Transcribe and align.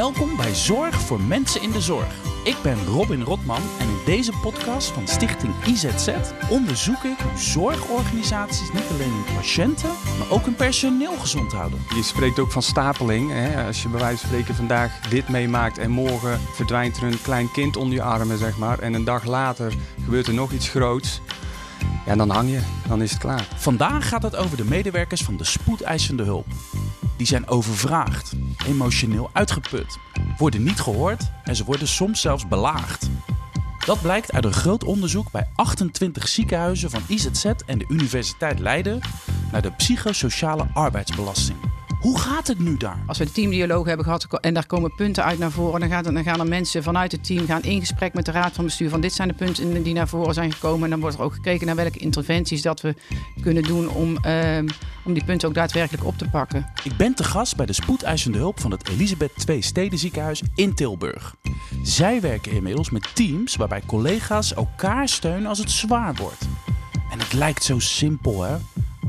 Welkom 0.00 0.36
bij 0.36 0.54
Zorg 0.54 1.00
voor 1.00 1.20
Mensen 1.20 1.62
in 1.62 1.70
de 1.70 1.80
Zorg. 1.80 2.14
Ik 2.44 2.56
ben 2.62 2.84
Robin 2.84 3.22
Rotman 3.22 3.62
en 3.78 3.88
in 3.88 3.98
deze 4.04 4.32
podcast 4.42 4.88
van 4.88 5.08
Stichting 5.08 5.54
IZZ 5.64 6.08
onderzoek 6.50 7.02
ik 7.02 7.18
hoe 7.18 7.38
zorgorganisaties 7.38 8.72
niet 8.72 8.88
alleen 8.90 9.12
hun 9.12 9.34
patiënten, 9.34 9.90
maar 10.18 10.30
ook 10.30 10.44
hun 10.44 10.54
personeel 10.54 11.16
gezond 11.18 11.52
houden. 11.52 11.78
Je 11.94 12.02
spreekt 12.02 12.38
ook 12.38 12.50
van 12.50 12.62
stapeling. 12.62 13.30
Hè? 13.30 13.66
Als 13.66 13.82
je 13.82 13.88
bij 13.88 14.00
wijze 14.00 14.18
van 14.18 14.28
spreken 14.28 14.54
vandaag 14.54 15.00
dit 15.00 15.28
meemaakt 15.28 15.78
en 15.78 15.90
morgen 15.90 16.40
verdwijnt 16.54 16.96
er 16.96 17.02
een 17.02 17.22
klein 17.22 17.50
kind 17.50 17.76
onder 17.76 17.94
je 17.94 18.02
armen, 18.02 18.38
zeg 18.38 18.58
maar. 18.58 18.78
En 18.78 18.94
een 18.94 19.04
dag 19.04 19.24
later 19.24 19.72
gebeurt 20.04 20.26
er 20.26 20.34
nog 20.34 20.52
iets 20.52 20.68
groots. 20.68 21.20
Ja, 22.06 22.16
dan 22.16 22.30
hang 22.30 22.50
je. 22.50 22.60
Dan 22.88 23.02
is 23.02 23.10
het 23.10 23.20
klaar. 23.20 23.48
Vandaag 23.56 24.08
gaat 24.08 24.22
het 24.22 24.36
over 24.36 24.56
de 24.56 24.64
medewerkers 24.64 25.22
van 25.22 25.36
de 25.36 25.44
spoedeisende 25.44 26.22
hulp. 26.22 26.46
Die 27.20 27.28
zijn 27.28 27.48
overvraagd, 27.48 28.32
emotioneel 28.66 29.30
uitgeput, 29.32 29.98
worden 30.38 30.62
niet 30.62 30.80
gehoord 30.80 31.30
en 31.44 31.56
ze 31.56 31.64
worden 31.64 31.88
soms 31.88 32.20
zelfs 32.20 32.48
belaagd. 32.48 33.10
Dat 33.86 34.02
blijkt 34.02 34.32
uit 34.32 34.44
een 34.44 34.52
groot 34.52 34.84
onderzoek 34.84 35.30
bij 35.30 35.48
28 35.54 36.28
ziekenhuizen 36.28 36.90
van 36.90 37.02
IZZ 37.06 37.44
en 37.66 37.78
de 37.78 37.84
Universiteit 37.88 38.58
Leiden 38.58 39.00
naar 39.52 39.62
de 39.62 39.72
psychosociale 39.72 40.66
arbeidsbelasting. 40.74 41.58
Hoe 42.00 42.18
gaat 42.18 42.46
het 42.46 42.58
nu 42.58 42.76
daar? 42.76 43.02
Als 43.06 43.18
we 43.18 43.24
de 43.24 43.32
teamdialoog 43.32 43.86
hebben 43.86 44.04
gehad 44.04 44.40
en 44.40 44.54
daar 44.54 44.66
komen 44.66 44.94
punten 44.94 45.24
uit 45.24 45.38
naar 45.38 45.50
voren, 45.50 45.80
dan, 45.80 45.88
gaat, 45.88 46.04
dan 46.04 46.22
gaan 46.22 46.40
er 46.40 46.48
mensen 46.48 46.82
vanuit 46.82 47.12
het 47.12 47.24
team 47.24 47.46
gaan 47.46 47.62
in 47.62 47.80
gesprek 47.80 48.14
met 48.14 48.24
de 48.24 48.30
raad 48.30 48.52
van 48.52 48.64
bestuur 48.64 48.88
van 48.88 49.00
dit 49.00 49.12
zijn 49.12 49.28
de 49.28 49.34
punten 49.34 49.82
die 49.82 49.94
naar 49.94 50.08
voren 50.08 50.34
zijn 50.34 50.52
gekomen. 50.52 50.84
En 50.84 50.90
dan 50.90 51.00
wordt 51.00 51.16
er 51.16 51.22
ook 51.22 51.34
gekeken 51.34 51.66
naar 51.66 51.76
welke 51.76 51.98
interventies 51.98 52.62
dat 52.62 52.80
we 52.80 52.94
kunnen 53.42 53.62
doen 53.62 53.88
om, 53.88 54.16
ehm, 54.16 54.68
om 55.04 55.12
die 55.12 55.24
punten 55.24 55.48
ook 55.48 55.54
daadwerkelijk 55.54 56.04
op 56.04 56.18
te 56.18 56.28
pakken. 56.28 56.66
Ik 56.84 56.96
ben 56.96 57.14
te 57.14 57.24
gast 57.24 57.56
bij 57.56 57.66
de 57.66 57.72
spoedeisende 57.72 58.38
hulp 58.38 58.60
van 58.60 58.70
het 58.70 58.88
Elisabeth 58.88 59.48
II 59.48 59.62
Stedenziekenhuis 59.62 60.42
in 60.54 60.74
Tilburg. 60.74 61.34
Zij 61.82 62.20
werken 62.20 62.52
inmiddels 62.52 62.90
met 62.90 63.14
teams 63.14 63.56
waarbij 63.56 63.82
collega's 63.86 64.54
elkaar 64.54 65.08
steunen 65.08 65.48
als 65.48 65.58
het 65.58 65.70
zwaar 65.70 66.14
wordt. 66.14 66.48
En 67.12 67.18
het 67.18 67.32
lijkt 67.32 67.64
zo 67.64 67.78
simpel, 67.78 68.42
hè? 68.42 68.56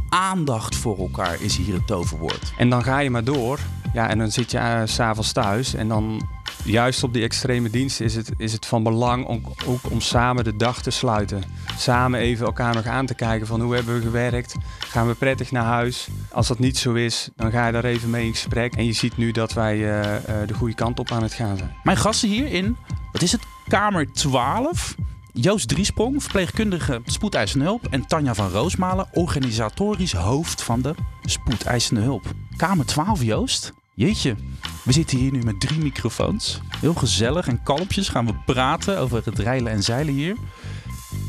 Aandacht 0.10 0.76
voor 0.76 0.98
elkaar 0.98 1.42
is 1.42 1.58
hier 1.58 1.74
het 1.74 1.88
toverwoord. 1.88 2.54
En 2.58 2.70
dan 2.70 2.84
ga 2.84 3.00
je 3.00 3.10
maar 3.10 3.24
door. 3.24 3.60
Ja, 3.94 4.10
en 4.10 4.18
dan 4.18 4.32
zit 4.32 4.52
je 4.52 4.58
uh, 4.58 4.82
s'avonds 4.86 5.32
thuis. 5.32 5.74
En 5.74 5.88
dan, 5.88 6.28
juist 6.64 7.04
op 7.04 7.14
die 7.14 7.24
extreme 7.24 7.70
diensten, 7.70 8.06
is 8.06 8.16
het, 8.16 8.32
is 8.38 8.54
het 8.54 8.66
van 8.66 8.84
belang 8.84 9.26
om, 9.26 9.42
ook 9.66 9.92
om 9.92 10.02
samen 10.02 10.44
de 10.44 10.56
dag 10.56 10.82
te 10.82 10.90
sluiten. 10.90 11.44
Samen 11.78 12.20
even 12.20 12.46
elkaar 12.46 12.76
nog 12.76 12.86
aan 12.86 13.06
te 13.06 13.14
kijken 13.14 13.48
van 13.48 13.62
hoe 13.62 13.76
hebben 13.76 13.96
we 13.96 14.02
gewerkt. 14.02 14.56
Gaan 14.80 15.08
we 15.08 15.14
prettig 15.14 15.52
naar 15.52 15.64
huis? 15.64 16.08
Als 16.32 16.48
dat 16.48 16.60
niet 16.60 16.78
zo 16.78 16.94
is, 16.94 17.30
dan 17.36 17.52
ga 17.52 17.66
je 17.66 17.72
daar 17.72 17.86
even 17.86 18.10
mee 18.10 18.26
in 18.26 18.32
gesprek. 18.32 18.76
En 18.76 18.86
je 18.86 18.94
ziet 18.94 19.18
nu 19.18 19.32
dat 19.32 19.54
wij 19.54 19.78
uh, 19.78 20.14
uh, 20.14 20.48
de 20.48 20.54
goede 20.54 20.76
kant 20.76 21.00
op 21.00 21.12
aan 21.12 21.24
het 21.24 21.34
gaan 21.34 21.58
zijn. 21.58 21.76
Mijn 21.84 21.98
gasten 21.98 22.30
hier 22.30 22.48
in, 22.48 22.78
wat 23.12 23.22
is 23.22 23.32
het, 23.32 23.42
kamer 23.68 24.14
12... 24.14 24.96
Joost 25.34 25.68
Driesprong, 25.68 26.22
verpleegkundige 26.22 27.02
spoedeisende 27.06 27.66
hulp. 27.66 27.88
En 27.90 28.06
Tanja 28.06 28.34
van 28.34 28.50
Roosmalen, 28.50 29.08
organisatorisch 29.12 30.14
hoofd 30.14 30.64
van 30.64 30.82
de 30.82 30.96
spoedeisende 31.22 32.02
hulp. 32.02 32.34
Kamer 32.58 32.86
12, 32.86 33.24
Joost. 33.24 33.74
Jeetje, 33.94 34.36
we 34.84 34.92
zitten 34.92 35.18
hier 35.18 35.32
nu 35.32 35.44
met 35.44 35.60
drie 35.60 35.80
microfoons. 35.80 36.60
Heel 36.80 36.94
gezellig 36.94 37.48
en 37.48 37.64
kalmpjes 37.64 38.10
gaan 38.10 38.26
we 38.26 38.34
praten 38.46 39.00
over 39.00 39.22
het 39.26 39.40
reilen 39.40 39.72
en 39.72 39.84
zeilen 39.84 40.14
hier. 40.14 40.36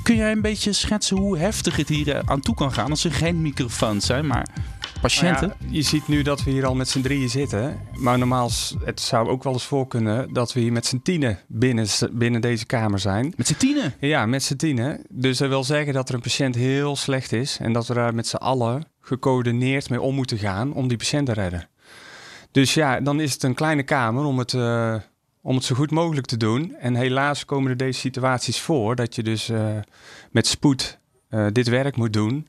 Kun 0.03 0.16
jij 0.16 0.33
een 0.33 0.42
beetje 0.42 0.72
schetsen 0.72 1.16
hoe 1.16 1.39
heftig 1.39 1.77
het 1.77 1.89
hier 1.89 2.22
aan 2.25 2.41
toe 2.41 2.55
kan 2.55 2.72
gaan 2.72 2.91
als 2.91 3.05
er 3.05 3.12
geen 3.12 3.42
microfoons 3.42 4.06
zijn, 4.06 4.27
maar 4.27 4.48
patiënten? 5.03 5.48
Nou 5.48 5.61
ja, 5.61 5.75
je 5.77 5.83
ziet 5.83 6.08
nu 6.08 6.22
dat 6.22 6.45
we 6.45 6.50
hier 6.50 6.67
al 6.67 6.75
met 6.75 6.89
z'n 6.89 7.00
drieën 7.00 7.28
zitten. 7.28 7.81
Maar 7.92 8.19
normaal, 8.19 8.50
het 8.84 9.00
zou 9.00 9.28
ook 9.28 9.42
wel 9.42 9.53
eens 9.53 9.64
voor 9.64 9.86
kunnen 9.86 10.33
dat 10.33 10.53
we 10.53 10.61
hier 10.61 10.72
met 10.72 10.86
z'n 10.86 11.00
tienen 11.03 11.39
binnen, 11.48 11.87
binnen 12.12 12.41
deze 12.41 12.66
kamer 12.66 12.99
zijn. 12.99 13.34
Met 13.37 13.47
z'n 13.47 13.56
tienen? 13.56 13.94
Ja, 14.00 14.27
met 14.27 14.43
z'n 14.43 14.56
tienen. 14.56 15.00
Dus 15.09 15.38
dat 15.38 15.49
wil 15.49 15.65
zeggen 15.65 15.94
dat 15.94 16.09
er 16.09 16.15
een 16.15 16.21
patiënt 16.21 16.54
heel 16.54 16.97
slecht 16.97 17.32
is. 17.32 17.59
En 17.60 17.72
dat 17.72 17.87
we 17.87 17.94
daar 17.94 18.15
met 18.15 18.27
z'n 18.27 18.37
allen 18.37 18.84
gecoördineerd 19.00 19.91
mee 19.91 20.00
om 20.00 20.15
moeten 20.15 20.38
gaan 20.38 20.72
om 20.72 20.88
die 20.88 20.99
patiënt 20.99 21.27
te 21.27 21.32
redden. 21.32 21.69
Dus 22.50 22.75
ja, 22.75 23.00
dan 23.00 23.21
is 23.21 23.32
het 23.32 23.43
een 23.43 23.54
kleine 23.54 23.82
kamer 23.82 24.25
om 24.25 24.38
het, 24.38 24.53
uh, 24.53 24.94
om 25.43 25.54
het 25.54 25.65
zo 25.65 25.75
goed 25.75 25.91
mogelijk 25.91 26.27
te 26.27 26.37
doen. 26.37 26.75
En 26.75 26.94
helaas 26.94 27.44
komen 27.44 27.71
er 27.71 27.77
deze 27.77 27.98
situaties 28.00 28.60
voor 28.60 28.97
dat 28.97 29.15
je 29.15 29.22
dus 29.22 29.50
uh, 29.50 29.77
met 30.31 30.47
spoed 30.47 30.98
uh, 31.31 31.47
dit 31.53 31.69
werk 31.69 31.97
moet 31.97 32.12
doen. 32.12 32.48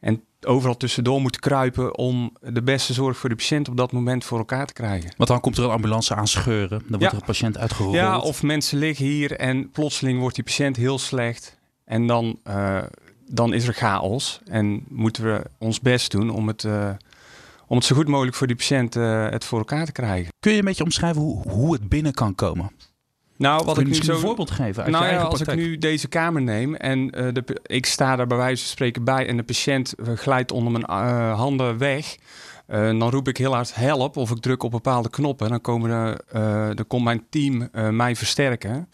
En 0.00 0.24
overal 0.46 0.76
tussendoor 0.76 1.20
moet 1.20 1.38
kruipen 1.38 1.98
om 1.98 2.36
de 2.40 2.62
beste 2.62 2.92
zorg 2.92 3.16
voor 3.16 3.28
de 3.28 3.34
patiënt 3.34 3.68
op 3.68 3.76
dat 3.76 3.92
moment 3.92 4.24
voor 4.24 4.38
elkaar 4.38 4.66
te 4.66 4.72
krijgen. 4.72 5.12
Want 5.16 5.28
dan 5.28 5.40
komt 5.40 5.58
er 5.58 5.64
een 5.64 5.70
ambulance 5.70 6.14
aanscheuren, 6.14 6.68
dan 6.68 6.88
wordt 6.88 7.02
ja. 7.02 7.08
er 7.08 7.14
een 7.14 7.24
patiënt 7.24 7.58
uitgerold. 7.58 7.94
Ja, 7.94 8.18
of 8.18 8.42
mensen 8.42 8.78
liggen 8.78 9.04
hier 9.04 9.36
en 9.36 9.70
plotseling 9.70 10.20
wordt 10.20 10.34
die 10.34 10.44
patiënt 10.44 10.76
heel 10.76 10.98
slecht. 10.98 11.58
En 11.84 12.06
dan, 12.06 12.38
uh, 12.48 12.82
dan 13.26 13.52
is 13.52 13.66
er 13.66 13.74
chaos 13.74 14.40
en 14.44 14.84
moeten 14.88 15.24
we 15.24 15.44
ons 15.58 15.80
best 15.80 16.10
doen 16.10 16.30
om 16.30 16.46
het, 16.48 16.62
uh, 16.62 16.90
om 17.66 17.76
het 17.76 17.86
zo 17.86 17.96
goed 17.96 18.08
mogelijk 18.08 18.36
voor 18.36 18.46
die 18.46 18.56
patiënt 18.56 18.96
uh, 18.96 19.28
het 19.28 19.44
voor 19.44 19.58
elkaar 19.58 19.84
te 19.84 19.92
krijgen. 19.92 20.32
Kun 20.40 20.52
je 20.52 20.58
een 20.58 20.64
beetje 20.64 20.84
omschrijven 20.84 21.22
hoe, 21.22 21.48
hoe 21.48 21.72
het 21.72 21.88
binnen 21.88 22.12
kan 22.12 22.34
komen? 22.34 22.70
Nou, 23.42 23.64
wat 23.64 23.78
ik 23.78 23.86
nu 23.86 23.94
zo 23.94 24.12
een 24.12 24.18
voorbeeld 24.18 24.50
geven 24.50 24.82
uit 24.82 24.92
nou 24.92 25.04
je 25.04 25.10
ja, 25.10 25.16
eigen 25.16 25.38
als 25.38 25.40
ik 25.40 25.54
nu 25.54 25.78
deze 25.78 26.08
kamer 26.08 26.42
neem 26.42 26.74
en 26.74 26.98
uh, 26.98 27.32
de, 27.32 27.60
ik 27.66 27.86
sta 27.86 28.16
daar 28.16 28.26
bij 28.26 28.36
wijze 28.36 28.62
van 28.62 28.70
spreken 28.70 29.04
bij 29.04 29.26
en 29.26 29.36
de 29.36 29.42
patiënt 29.42 29.94
glijdt 30.14 30.52
onder 30.52 30.72
mijn 30.72 30.84
uh, 30.90 31.34
handen 31.38 31.78
weg, 31.78 32.16
uh, 32.68 32.76
dan 32.98 33.10
roep 33.10 33.28
ik 33.28 33.36
heel 33.36 33.54
hard 33.54 33.74
help 33.74 34.16
of 34.16 34.30
ik 34.30 34.40
druk 34.40 34.62
op 34.62 34.70
bepaalde 34.70 35.10
knoppen. 35.10 35.48
Dan, 35.48 35.60
komen 35.60 35.90
de, 35.90 36.74
dan 36.74 36.86
komt 36.86 37.04
mijn 37.04 37.24
team 37.30 37.68
mij 37.90 38.16
versterken. 38.16 38.88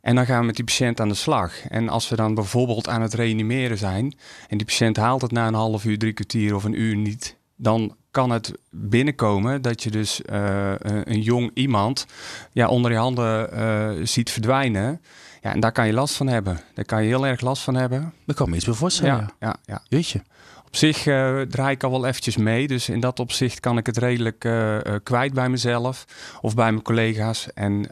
En 0.00 0.14
dan 0.14 0.26
gaan 0.26 0.40
we 0.40 0.46
met 0.46 0.56
die 0.56 0.64
patiënt 0.64 1.00
aan 1.00 1.08
de 1.08 1.14
slag. 1.14 1.68
En 1.68 1.88
als 1.88 2.08
we 2.08 2.16
dan 2.16 2.34
bijvoorbeeld 2.34 2.88
aan 2.88 3.02
het 3.02 3.14
reanimeren 3.14 3.78
zijn 3.78 4.14
en 4.48 4.56
die 4.56 4.66
patiënt 4.66 4.96
haalt 4.96 5.22
het 5.22 5.32
na 5.32 5.46
een 5.46 5.54
half 5.54 5.84
uur, 5.84 5.98
drie 5.98 6.12
kwartier 6.12 6.54
of 6.54 6.64
een 6.64 6.80
uur 6.80 6.96
niet, 6.96 7.36
dan 7.56 7.96
kan 8.10 8.30
het 8.30 8.52
binnenkomen 8.70 9.62
dat 9.62 9.82
je 9.82 9.90
dus 9.90 10.20
uh, 10.30 10.72
een 10.78 11.20
jong 11.20 11.50
iemand 11.54 12.06
ja, 12.52 12.68
onder 12.68 12.90
je 12.90 12.96
handen 12.96 13.50
uh, 13.54 14.06
ziet 14.06 14.30
verdwijnen. 14.30 15.00
Ja, 15.42 15.52
en 15.52 15.60
daar 15.60 15.72
kan 15.72 15.86
je 15.86 15.92
last 15.92 16.16
van 16.16 16.26
hebben. 16.26 16.60
Daar 16.74 16.84
kan 16.84 17.02
je 17.02 17.08
heel 17.08 17.26
erg 17.26 17.40
last 17.40 17.62
van 17.62 17.74
hebben. 17.74 18.12
Daar 18.26 18.36
kan 18.36 18.50
me 18.50 18.56
iets 18.56 18.64
bij 18.64 18.74
voorstellen. 18.74 19.16
Ja, 19.16 19.30
ja, 19.46 19.56
ja. 19.64 19.82
Weet 19.88 20.08
je. 20.08 20.20
Op 20.66 20.76
zich 20.76 21.06
uh, 21.06 21.40
draai 21.40 21.74
ik 21.74 21.82
al 21.82 21.90
wel 21.90 22.06
eventjes 22.06 22.36
mee. 22.36 22.66
Dus 22.66 22.88
in 22.88 23.00
dat 23.00 23.20
opzicht 23.20 23.60
kan 23.60 23.78
ik 23.78 23.86
het 23.86 23.96
redelijk 23.96 24.44
uh, 24.44 24.74
uh, 24.74 24.80
kwijt 25.02 25.32
bij 25.32 25.48
mezelf 25.48 26.04
of 26.40 26.54
bij 26.54 26.70
mijn 26.72 26.84
collega's. 26.84 27.52
En 27.52 27.90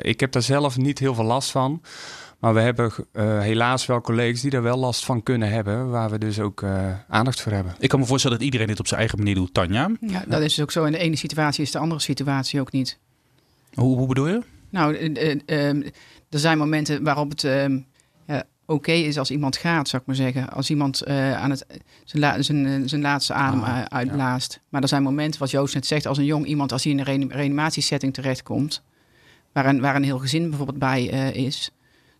ik 0.00 0.20
heb 0.20 0.32
daar 0.32 0.42
zelf 0.42 0.76
niet 0.76 0.98
heel 0.98 1.14
veel 1.14 1.24
last 1.24 1.50
van. 1.50 1.82
Maar 2.44 2.54
we 2.54 2.60
hebben 2.60 2.92
uh, 3.12 3.40
helaas 3.40 3.86
wel 3.86 4.00
collega's 4.00 4.40
die 4.40 4.50
daar 4.50 4.62
wel 4.62 4.76
last 4.76 5.04
van 5.04 5.22
kunnen 5.22 5.50
hebben, 5.50 5.90
waar 5.90 6.10
we 6.10 6.18
dus 6.18 6.40
ook 6.40 6.62
uh, 6.62 6.92
aandacht 7.08 7.40
voor 7.40 7.52
hebben. 7.52 7.74
Ik 7.78 7.88
kan 7.88 8.00
me 8.00 8.06
voorstellen 8.06 8.36
dat 8.36 8.46
iedereen 8.46 8.66
dit 8.66 8.78
op 8.80 8.86
zijn 8.86 9.00
eigen 9.00 9.18
manier 9.18 9.34
doet, 9.34 9.54
Tanja. 9.54 9.90
Ja, 10.00 10.24
dat 10.28 10.42
is 10.42 10.60
ook 10.60 10.70
zo. 10.70 10.84
In 10.84 10.92
de 10.92 10.98
ene 10.98 11.16
situatie 11.16 11.62
is 11.62 11.70
de 11.70 11.78
andere 11.78 12.00
situatie 12.00 12.60
ook 12.60 12.72
niet. 12.72 12.98
Hoe, 13.74 13.96
hoe 13.96 14.06
bedoel 14.06 14.28
je? 14.28 14.42
Nou, 14.70 14.94
uh, 14.94 15.86
er 16.30 16.38
zijn 16.38 16.58
momenten 16.58 17.02
waarop 17.02 17.30
het 17.30 17.44
ehm, 17.44 17.78
ja, 18.26 18.44
oké 18.66 18.72
okay 18.72 19.00
is 19.00 19.18
als 19.18 19.30
iemand 19.30 19.56
gaat, 19.56 19.88
zou 19.88 20.02
ik 20.02 20.08
maar 20.08 20.16
zeggen. 20.16 20.50
Als 20.50 20.70
iemand 20.70 21.02
eh, 21.02 21.42
aan 21.42 21.50
het 21.50 21.66
zijn, 22.04 22.22
la, 22.22 22.42
zijn, 22.42 22.88
zijn 22.88 23.00
laatste 23.00 23.32
adem 23.32 23.62
ah, 23.62 23.82
uitblaast. 23.82 24.52
Ja. 24.52 24.60
Maar 24.68 24.82
er 24.82 24.88
zijn 24.88 25.02
momenten, 25.02 25.40
wat 25.40 25.50
Joost 25.50 25.74
net 25.74 25.86
zegt, 25.86 26.06
als 26.06 26.18
een 26.18 26.24
jong 26.24 26.46
iemand, 26.46 26.72
als 26.72 26.84
hij 26.84 26.92
in 26.92 26.98
een 26.98 27.04
re 27.04 27.36
reanimatiesetting 27.36 28.14
terechtkomt, 28.14 28.82
waar 29.52 29.66
een, 29.66 29.80
waar 29.80 29.96
een 29.96 30.04
heel 30.04 30.18
gezin 30.18 30.48
bijvoorbeeld 30.48 30.78
bij 30.78 31.04
is 31.32 31.70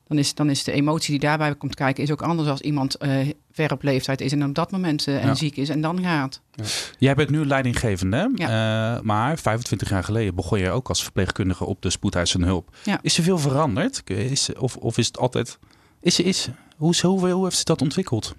dan 0.06 0.18
is, 0.18 0.34
dan 0.34 0.50
is 0.50 0.64
de 0.64 0.72
emotie 0.72 1.10
die 1.10 1.28
daarbij 1.28 1.54
komt 1.54 1.74
kijken 1.74 2.02
is 2.02 2.10
ook 2.10 2.22
anders 2.22 2.48
als 2.48 2.60
iemand 2.60 3.02
uh, 3.02 3.28
ver 3.52 3.72
op 3.72 3.82
leeftijd 3.82 4.20
is 4.20 4.32
en 4.32 4.44
op 4.44 4.54
dat 4.54 4.70
moment 4.70 5.06
uh, 5.06 5.22
en 5.22 5.26
ja. 5.26 5.34
ziek 5.34 5.56
is 5.56 5.68
en 5.68 5.80
dan 5.80 6.02
gaat. 6.02 6.40
Ja. 6.52 6.64
Jij 6.98 7.14
bent 7.14 7.30
nu 7.30 7.46
leidinggevende, 7.46 8.32
ja. 8.34 8.96
uh, 8.96 9.00
maar 9.00 9.38
25 9.38 9.88
jaar 9.88 10.04
geleden 10.04 10.34
begon 10.34 10.58
je 10.58 10.70
ook 10.70 10.88
als 10.88 11.02
verpleegkundige 11.02 11.64
op 11.64 11.82
de 11.82 11.90
spoedeisende 11.90 12.46
hulp. 12.46 12.76
Is 13.02 13.18
er 13.18 13.24
veel 13.24 13.38
veranderd? 13.38 14.10
Is, 14.10 14.50
of, 14.58 14.76
of 14.76 14.98
is 14.98 15.06
het 15.06 15.18
altijd... 15.18 15.58
Is, 16.00 16.20
is, 16.20 16.48
hoe, 16.76 16.94
hoe, 17.02 17.30
hoe 17.30 17.44
heeft 17.44 17.56
zich 17.56 17.64
dat 17.64 17.82
ontwikkeld? 17.82 18.34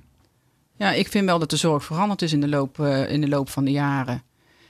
Ja, 0.77 0.91
ik 0.91 1.07
vind 1.07 1.25
wel 1.25 1.39
dat 1.39 1.49
de 1.49 1.57
zorg 1.57 1.83
veranderd 1.83 2.21
is 2.21 2.33
in 2.33 2.41
de 2.41 2.47
loop, 2.47 2.79
in 3.07 3.21
de 3.21 3.27
loop 3.27 3.49
van 3.49 3.65
de 3.65 3.71
jaren. 3.71 4.23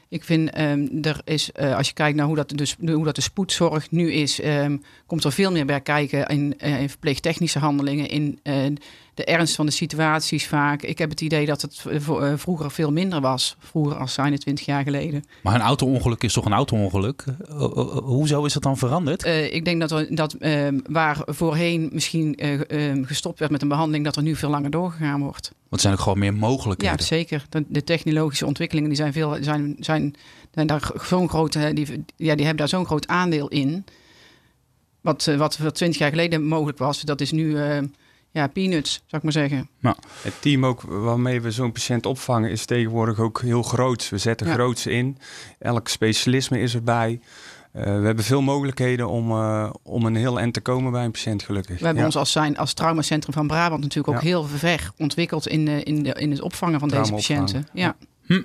Ik 0.09 0.23
vind, 0.23 0.59
um, 0.59 0.89
er 1.01 1.21
is, 1.23 1.49
uh, 1.59 1.75
als 1.75 1.87
je 1.87 1.93
kijkt 1.93 2.17
naar 2.17 2.25
hoe 2.25 2.35
dat, 2.35 2.49
dus, 2.49 2.75
hoe 2.85 3.03
dat 3.03 3.15
de 3.15 3.21
spoedzorg 3.21 3.91
nu 3.91 4.11
is, 4.11 4.43
um, 4.43 4.83
komt 5.05 5.23
er 5.23 5.31
veel 5.31 5.51
meer 5.51 5.65
bij 5.65 5.81
kijken 5.81 6.25
in, 6.25 6.57
in 6.57 6.89
verpleegtechnische 6.89 7.59
handelingen, 7.59 8.09
in 8.09 8.39
uh, 8.43 8.65
de 9.15 9.25
ernst 9.25 9.55
van 9.55 9.65
de 9.65 9.71
situaties 9.71 10.47
vaak. 10.47 10.81
Ik 10.81 10.97
heb 10.97 11.09
het 11.09 11.21
idee 11.21 11.45
dat 11.45 11.61
het 11.61 11.83
vroeger 12.35 12.71
veel 12.71 12.91
minder 12.91 13.21
was, 13.21 13.55
vroeger 13.59 13.97
als 13.97 14.13
zijn 14.13 14.37
20 14.37 14.65
jaar 14.65 14.83
geleden. 14.83 15.23
Maar 15.41 15.55
een 15.55 15.61
auto-ongeluk 15.61 16.23
is 16.23 16.33
toch 16.33 16.45
een 16.45 16.53
auto-ongeluk? 16.53 17.23
Hoezo 18.03 18.45
is 18.45 18.53
dat 18.53 18.63
dan 18.63 18.77
veranderd? 18.77 19.25
ik 19.25 19.65
denk 19.65 19.79
dat, 19.79 19.91
er, 19.91 20.15
dat 20.15 20.35
um, 20.39 20.81
waar 20.89 21.17
voorheen 21.25 21.89
misschien 21.93 22.39
gestopt 23.05 23.39
werd 23.39 23.51
met 23.51 23.61
een 23.61 23.67
behandeling, 23.67 24.05
dat 24.05 24.15
er 24.15 24.23
nu 24.23 24.35
veel 24.35 24.49
langer 24.49 24.69
doorgegaan 24.69 25.21
wordt. 25.21 25.51
Want 25.53 25.71
er 25.71 25.79
zijn 25.79 25.93
ook 25.93 25.99
gewoon 25.99 26.19
meer 26.19 26.33
mogelijkheden. 26.33 26.97
Ja, 26.97 27.03
zeker. 27.03 27.45
De, 27.49 27.65
de 27.67 27.83
technologische 27.83 28.45
ontwikkelingen 28.45 28.89
die 28.89 28.97
zijn, 28.97 29.13
veel, 29.13 29.37
zijn, 29.41 29.75
zijn 29.79 30.15
daar 30.51 30.91
zo'n 31.01 31.29
grote, 31.29 31.73
die, 31.73 31.87
ja, 32.15 32.35
die 32.35 32.45
hebben 32.45 32.57
daar 32.57 32.67
zo'n 32.67 32.85
groot 32.85 33.07
aandeel 33.07 33.47
in. 33.47 33.85
Wat, 35.01 35.25
wat 35.37 35.57
voor 35.57 35.71
twintig 35.71 35.99
jaar 35.99 36.09
geleden 36.09 36.43
mogelijk 36.43 36.77
was, 36.77 37.01
dat 37.01 37.21
is 37.21 37.31
nu 37.31 37.45
uh, 37.45 37.77
ja, 38.35 38.47
peanuts, 38.47 38.91
zou 38.91 39.05
ik 39.09 39.23
maar 39.23 39.31
zeggen. 39.31 39.69
Nou, 39.79 39.95
het 40.21 40.41
team 40.41 40.65
ook 40.65 40.81
waarmee 40.81 41.41
we 41.41 41.51
zo'n 41.51 41.71
patiënt 41.71 42.05
opvangen 42.05 42.51
is 42.51 42.65
tegenwoordig 42.65 43.19
ook 43.19 43.41
heel 43.41 43.63
groot. 43.63 44.09
We 44.09 44.17
zetten 44.17 44.47
ja. 44.47 44.53
groots 44.53 44.85
in. 44.85 45.17
Elk 45.59 45.87
specialisme 45.87 46.59
is 46.59 46.75
erbij. 46.75 47.19
Uh, 47.75 47.83
we 47.83 47.89
hebben 47.89 48.23
veel 48.23 48.41
mogelijkheden 48.41 49.09
om, 49.09 49.31
uh, 49.31 49.69
om 49.83 50.05
een 50.05 50.15
heel 50.15 50.39
eind 50.39 50.53
te 50.53 50.61
komen 50.61 50.91
bij 50.91 51.03
een 51.03 51.11
patiënt, 51.11 51.43
gelukkig. 51.43 51.79
We 51.79 51.85
hebben 51.85 52.01
ja. 52.01 52.05
ons 52.05 52.15
als, 52.15 52.31
zijn, 52.31 52.57
als 52.57 52.73
traumacentrum 52.73 53.33
van 53.33 53.47
Brabant 53.47 53.81
natuurlijk 53.81 54.15
ook 54.15 54.23
ja. 54.23 54.27
heel 54.27 54.43
ver 54.43 54.91
ontwikkeld 54.97 55.47
in, 55.47 55.67
in, 55.67 56.03
de, 56.03 56.13
in 56.13 56.31
het 56.31 56.41
opvangen 56.41 56.79
van 56.79 56.89
deze 56.89 57.11
patiënten. 57.11 57.67
Ja. 57.73 57.95
Hm. 58.25 58.41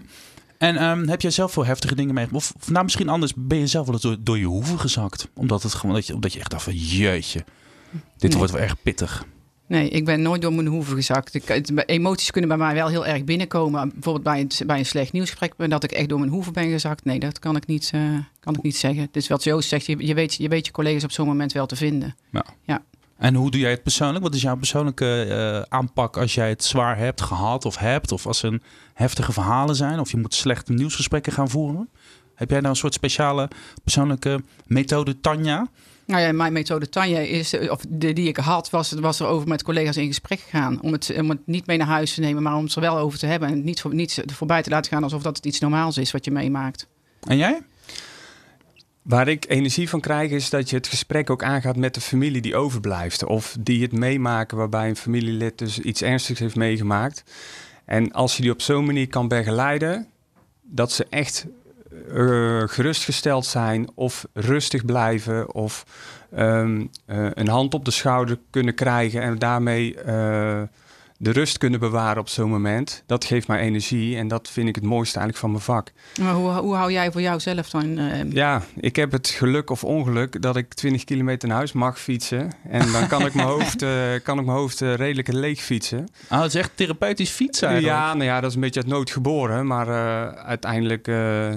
En 0.59 0.83
um, 0.83 1.09
heb 1.09 1.21
jij 1.21 1.31
zelf 1.31 1.53
veel 1.53 1.65
heftige 1.65 1.95
dingen 1.95 2.15
meegemaakt? 2.15 2.45
Of 2.57 2.71
nou, 2.71 2.85
misschien 2.85 3.09
anders 3.09 3.33
ben 3.37 3.59
je 3.59 3.67
zelf 3.67 3.85
wel 3.85 3.95
eens 3.95 4.03
door, 4.03 4.17
door 4.21 4.39
je 4.39 4.45
hoeven 4.45 4.79
gezakt? 4.79 5.29
Omdat, 5.35 5.63
het 5.63 5.75
gewoon, 5.75 5.95
dat 5.95 6.07
je, 6.07 6.15
omdat 6.15 6.33
je 6.33 6.39
echt 6.39 6.51
dacht 6.51 6.63
van 6.63 6.75
jeetje, 6.75 7.45
dit 8.17 8.31
nee. 8.31 8.39
wordt 8.39 8.53
wel 8.53 8.63
erg 8.63 8.83
pittig. 8.83 9.25
Nee, 9.71 9.89
ik 9.89 10.05
ben 10.05 10.23
nooit 10.23 10.43
door 10.43 10.53
mijn 10.53 10.67
hoeven 10.67 10.97
gezakt. 10.97 11.35
Ik, 11.35 11.73
emoties 11.87 12.31
kunnen 12.31 12.51
bij 12.51 12.59
mij 12.59 12.75
wel 12.75 12.89
heel 12.89 13.07
erg 13.07 13.25
binnenkomen. 13.25 13.91
Bijvoorbeeld 13.93 14.25
bij 14.25 14.41
een, 14.41 14.67
bij 14.67 14.79
een 14.79 14.87
slecht 14.87 15.13
nieuwsgesprek, 15.13 15.71
dat 15.71 15.85
ik 15.85 15.93
echt 15.93 16.09
door 16.09 16.19
mijn 16.19 16.31
hoeven 16.31 16.53
ben 16.53 16.71
gezakt. 16.71 17.05
Nee, 17.05 17.19
dat 17.19 17.39
kan 17.39 17.57
ik 17.57 17.67
niet, 17.67 17.91
uh, 17.95 18.19
kan 18.41 18.55
ik 18.55 18.63
niet 18.63 18.77
zeggen. 18.77 19.09
Dus 19.11 19.29
wat 19.29 19.45
Joost 19.45 19.69
zegt, 19.69 19.87
je, 19.87 20.07
je, 20.07 20.15
weet, 20.15 20.35
je 20.35 20.49
weet 20.49 20.67
je 20.67 20.73
collega's 20.73 21.05
op 21.05 21.11
zo'n 21.11 21.27
moment 21.27 21.53
wel 21.53 21.67
te 21.67 21.77
vinden. 21.77 22.17
Ja. 22.31 22.45
ja. 22.63 22.83
En 23.17 23.35
hoe 23.35 23.51
doe 23.51 23.61
jij 23.61 23.71
het 23.71 23.83
persoonlijk? 23.83 24.25
Wat 24.25 24.35
is 24.35 24.43
jouw 24.43 24.57
persoonlijke 24.57 25.27
uh, 25.29 25.77
aanpak 25.79 26.17
als 26.17 26.35
jij 26.35 26.49
het 26.49 26.65
zwaar 26.65 26.99
hebt 26.99 27.21
gehad 27.21 27.65
of 27.65 27.77
hebt? 27.77 28.13
Of 28.13 28.27
als 28.27 28.43
er 28.43 28.53
een 28.53 28.63
heftige 28.95 29.33
verhalen 29.33 29.77
zijn? 29.77 30.01
Of 30.01 30.11
je 30.11 30.17
moet 30.17 30.35
slechte 30.35 30.73
nieuwsgesprekken 30.73 31.33
gaan 31.33 31.51
voeren? 31.51 31.89
Heb 32.35 32.51
jij 32.51 32.59
nou 32.59 32.71
een 32.71 32.81
soort 32.81 32.95
speciale 32.95 33.49
persoonlijke 33.83 34.43
methode, 34.67 35.21
Tanja? 35.21 35.69
Nou 36.11 36.23
ja, 36.23 36.33
mijn 36.33 36.53
methode 36.53 36.89
Tanja 36.89 37.19
is, 37.19 37.59
of 37.69 37.81
de 37.89 38.13
die 38.13 38.29
ik 38.29 38.37
had, 38.37 38.71
was, 38.71 38.93
was 38.93 39.21
er 39.21 39.27
over 39.27 39.49
met 39.49 39.63
collega's 39.63 39.97
in 39.97 40.07
gesprek 40.07 40.41
gegaan. 40.41 40.83
Om 40.83 40.93
het, 40.93 41.13
om 41.19 41.31
het 41.31 41.47
niet 41.47 41.67
mee 41.67 41.77
naar 41.77 41.87
huis 41.87 42.15
te 42.15 42.21
nemen, 42.21 42.43
maar 42.43 42.57
om 42.57 42.65
het 42.65 42.75
er 42.75 42.81
wel 42.81 42.99
over 42.99 43.19
te 43.19 43.27
hebben. 43.27 43.49
En 43.49 43.65
niet, 43.65 43.81
voor, 43.81 43.95
niet 43.95 44.23
voorbij 44.27 44.63
te 44.63 44.71
laten 44.71 44.93
gaan 44.93 45.03
alsof 45.03 45.23
dat 45.23 45.37
het 45.37 45.47
iets 45.47 45.61
normaals 45.61 45.99
is 45.99 46.11
wat 46.11 46.25
je 46.25 46.31
meemaakt. 46.31 46.87
En 47.27 47.37
jij? 47.37 47.61
Waar 49.03 49.29
ik 49.29 49.45
energie 49.49 49.89
van 49.89 50.01
krijg 50.01 50.31
is 50.31 50.51
dat 50.51 50.71
je 50.71 50.77
het 50.77 50.89
gesprek 50.89 51.31
ook 51.31 51.43
aangaat 51.43 51.77
met 51.77 51.95
de 51.95 52.01
familie 52.01 52.41
die 52.41 52.57
overblijft. 52.57 53.25
Of 53.25 53.57
die 53.61 53.83
het 53.83 53.93
meemaken 53.93 54.57
waarbij 54.57 54.89
een 54.89 54.97
familielid 54.97 55.59
dus 55.59 55.79
iets 55.79 56.03
ernstigs 56.03 56.41
heeft 56.41 56.57
meegemaakt. 56.57 57.23
En 57.85 58.13
als 58.13 58.37
je 58.37 58.43
die 58.43 58.53
op 58.53 58.63
zo'n 58.63 58.85
manier 58.85 59.09
kan 59.09 59.29
begeleiden, 59.29 60.07
dat 60.63 60.93
ze 60.93 61.07
echt 61.11 61.47
uh, 62.15 62.63
gerustgesteld 62.67 63.47
zijn 63.47 63.89
of 63.95 64.27
rustig 64.33 64.85
blijven 64.85 65.55
of 65.55 65.85
um, 66.39 66.91
uh, 67.07 67.27
een 67.31 67.49
hand 67.49 67.75
op 67.75 67.85
de 67.85 67.91
schouder 67.91 68.39
kunnen 68.51 68.75
krijgen 68.75 69.23
en 69.23 69.39
daarmee 69.39 69.97
uh, 70.07 70.63
de 71.23 71.33
rust 71.33 71.59
kunnen 71.59 71.81
bewaren 71.81 72.21
op 72.21 72.29
zo'n 72.29 72.51
moment. 72.51 73.03
Dat 73.07 73.25
geeft 73.25 73.49
mij 73.49 73.61
energie 73.61 74.17
en 74.17 74.29
dat 74.29 74.49
vind 74.49 74.69
ik 74.69 74.75
het 74.75 74.85
mooiste 74.85 75.19
eigenlijk 75.19 75.39
van 75.39 75.51
mijn 75.51 75.63
vak. 75.63 75.93
Maar 76.21 76.35
hoe, 76.35 76.51
hoe 76.51 76.75
hou 76.75 76.93
jij 76.93 77.13
voor 77.13 77.21
jouzelf 77.21 77.71
dan? 77.71 77.99
Ja, 78.31 78.63
ik 78.77 78.97
heb 78.97 79.13
het 79.13 79.29
geluk 79.29 79.71
of 79.71 79.85
ongeluk 79.85 80.43
dat 80.43 80.57
ik 80.57 80.75
20 80.75 81.05
kilometer 81.05 81.49
naar 81.49 81.57
huis 81.57 81.73
mag 81.73 82.01
fietsen. 82.01 82.51
En 82.69 82.93
dan 82.93 83.07
kan 83.07 83.27
ik 83.27 83.35
mijn 83.35 83.49
hoofd, 83.55 83.85
kan 84.23 84.39
ik 84.39 84.45
mijn 84.45 84.59
hoofd 84.59 84.81
redelijk 84.81 85.33
leeg 85.33 85.61
fietsen. 85.61 86.09
Ah, 86.29 86.43
het 86.43 86.55
is 86.55 86.61
echt 86.61 86.71
therapeutisch 86.75 87.31
fietsen 87.31 87.69
eigenlijk. 87.69 87.99
Ja, 87.99 88.13
nou 88.13 88.25
ja, 88.25 88.41
dat 88.41 88.49
is 88.49 88.55
een 88.55 88.61
beetje 88.61 88.81
uit 88.81 88.89
nood 88.89 89.11
geboren. 89.11 89.67
Maar 89.67 89.89
uh, 89.89 90.27
uiteindelijk, 90.29 91.09
uh, 91.09 91.15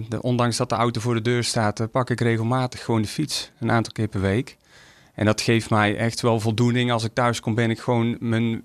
de, 0.09 0.21
ondanks 0.21 0.57
dat 0.57 0.69
de 0.69 0.75
auto 0.75 1.01
voor 1.01 1.13
de 1.13 1.21
deur 1.21 1.43
staat, 1.43 1.79
uh, 1.79 1.87
pak 1.91 2.09
ik 2.09 2.21
regelmatig 2.21 2.83
gewoon 2.83 3.01
de 3.01 3.07
fiets. 3.07 3.51
Een 3.59 3.71
aantal 3.71 3.93
keer 3.93 4.07
per 4.07 4.21
week. 4.21 4.57
En 5.13 5.25
dat 5.25 5.41
geeft 5.41 5.69
mij 5.69 5.97
echt 5.97 6.21
wel 6.21 6.39
voldoening. 6.39 6.91
Als 6.91 7.03
ik 7.03 7.13
thuis 7.13 7.39
kom, 7.39 7.55
ben 7.55 7.69
ik 7.69 7.79
gewoon 7.79 8.17
mijn 8.19 8.63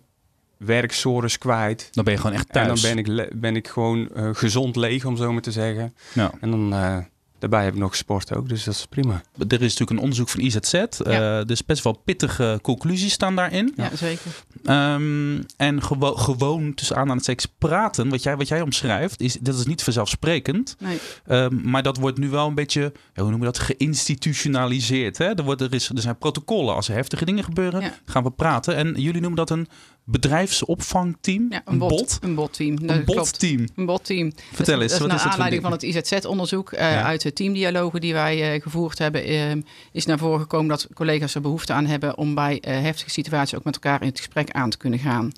werksores 0.58 1.38
kwijt. 1.38 1.88
Dan 1.92 2.04
ben 2.04 2.12
je 2.12 2.20
gewoon 2.20 2.36
echt 2.36 2.52
thuis. 2.52 2.84
En 2.84 2.96
dan 2.96 3.04
ben 3.04 3.24
ik, 3.24 3.40
ben 3.40 3.56
ik 3.56 3.68
gewoon 3.68 4.08
uh, 4.16 4.28
gezond 4.32 4.76
leeg, 4.76 5.04
om 5.04 5.16
zo 5.16 5.32
maar 5.32 5.42
te 5.42 5.52
zeggen. 5.52 5.94
Ja. 6.12 6.32
En 6.40 6.50
dan 6.50 6.72
uh, 6.72 6.96
daarbij 7.38 7.64
heb 7.64 7.72
ik 7.72 7.78
nog 7.80 7.96
sport 7.96 8.34
ook, 8.34 8.48
dus 8.48 8.64
dat 8.64 8.74
is 8.74 8.86
prima. 8.86 9.22
Er 9.38 9.52
is 9.52 9.60
natuurlijk 9.60 9.90
een 9.90 9.98
onderzoek 9.98 10.28
van 10.28 10.40
IZZ. 10.40 10.72
Ja. 10.72 11.38
Uh, 11.38 11.44
dus 11.44 11.64
best 11.64 11.84
wel 11.84 12.02
pittige 12.04 12.58
conclusies 12.62 13.12
staan 13.12 13.36
daarin. 13.36 13.72
Ja, 13.76 13.90
zeker. 13.96 14.30
Um, 14.64 15.44
en 15.56 15.82
gewo 15.82 16.14
gewoon 16.14 16.74
tussen 16.74 16.96
aan 16.96 17.10
aan 17.10 17.16
het 17.16 17.24
seks 17.24 17.46
praten, 17.58 18.08
wat 18.08 18.22
jij, 18.22 18.36
wat 18.36 18.48
jij 18.48 18.60
omschrijft, 18.60 19.20
is, 19.20 19.36
dat 19.40 19.58
is 19.58 19.66
niet 19.66 19.82
vanzelfsprekend. 19.82 20.76
Nee. 20.78 20.98
Um, 21.28 21.60
maar 21.64 21.82
dat 21.82 21.96
wordt 21.96 22.18
nu 22.18 22.28
wel 22.28 22.46
een 22.46 22.54
beetje, 22.54 22.92
ja, 23.14 23.22
hoe 23.22 23.30
noem 23.30 23.40
je 23.40 23.46
dat, 23.46 23.58
geïnstitutionaliseerd. 23.58 25.18
Hè? 25.18 25.26
Er, 25.26 25.44
wordt, 25.44 25.60
er, 25.60 25.74
is, 25.74 25.88
er 25.88 26.00
zijn 26.00 26.18
protocollen. 26.18 26.74
Als 26.74 26.88
er 26.88 26.94
heftige 26.94 27.24
dingen 27.24 27.44
gebeuren, 27.44 27.80
ja. 27.80 27.94
gaan 28.04 28.22
we 28.22 28.30
praten. 28.30 28.76
En 28.76 28.94
jullie 28.94 29.20
noemen 29.20 29.36
dat 29.36 29.50
een 29.50 29.68
bedrijfsopvangteam? 30.10 31.46
Ja, 31.50 31.62
een, 31.64 31.78
bot, 31.78 31.90
bot. 31.90 32.18
Een 32.20 32.34
botteam. 32.34 32.76
Een 32.86 33.04
botteam. 33.04 33.66
Een 33.74 33.86
botteam. 33.86 34.32
Vertel 34.52 34.80
eens, 34.80 34.90
dat, 34.90 35.00
wat 35.00 35.12
is 35.12 35.22
naar 35.22 35.32
aanleiding 35.32 35.62
van 35.62 35.72
het 35.72 35.82
IZZ-onderzoek 35.82 36.72
uh, 36.72 36.78
ja. 36.78 37.02
uit 37.02 37.22
de 37.22 37.32
teamdialogen 37.32 38.00
die 38.00 38.12
wij 38.12 38.54
uh, 38.54 38.62
gevoerd 38.62 38.98
hebben, 38.98 39.30
uh, 39.30 39.62
is 39.92 40.06
naar 40.06 40.18
voren 40.18 40.40
gekomen 40.40 40.68
dat 40.68 40.88
collega's 40.94 41.34
er 41.34 41.40
behoefte 41.40 41.72
aan 41.72 41.86
hebben 41.86 42.16
om 42.16 42.34
bij 42.34 42.62
heftige 42.66 43.10
situaties 43.10 43.58
ook 43.58 43.64
met 43.64 43.74
elkaar 43.74 44.00
in 44.00 44.08
het 44.08 44.18
gesprek 44.18 44.50
aan 44.50 44.70
te 44.70 44.76
kunnen 44.76 44.98
gaan. 44.98 45.32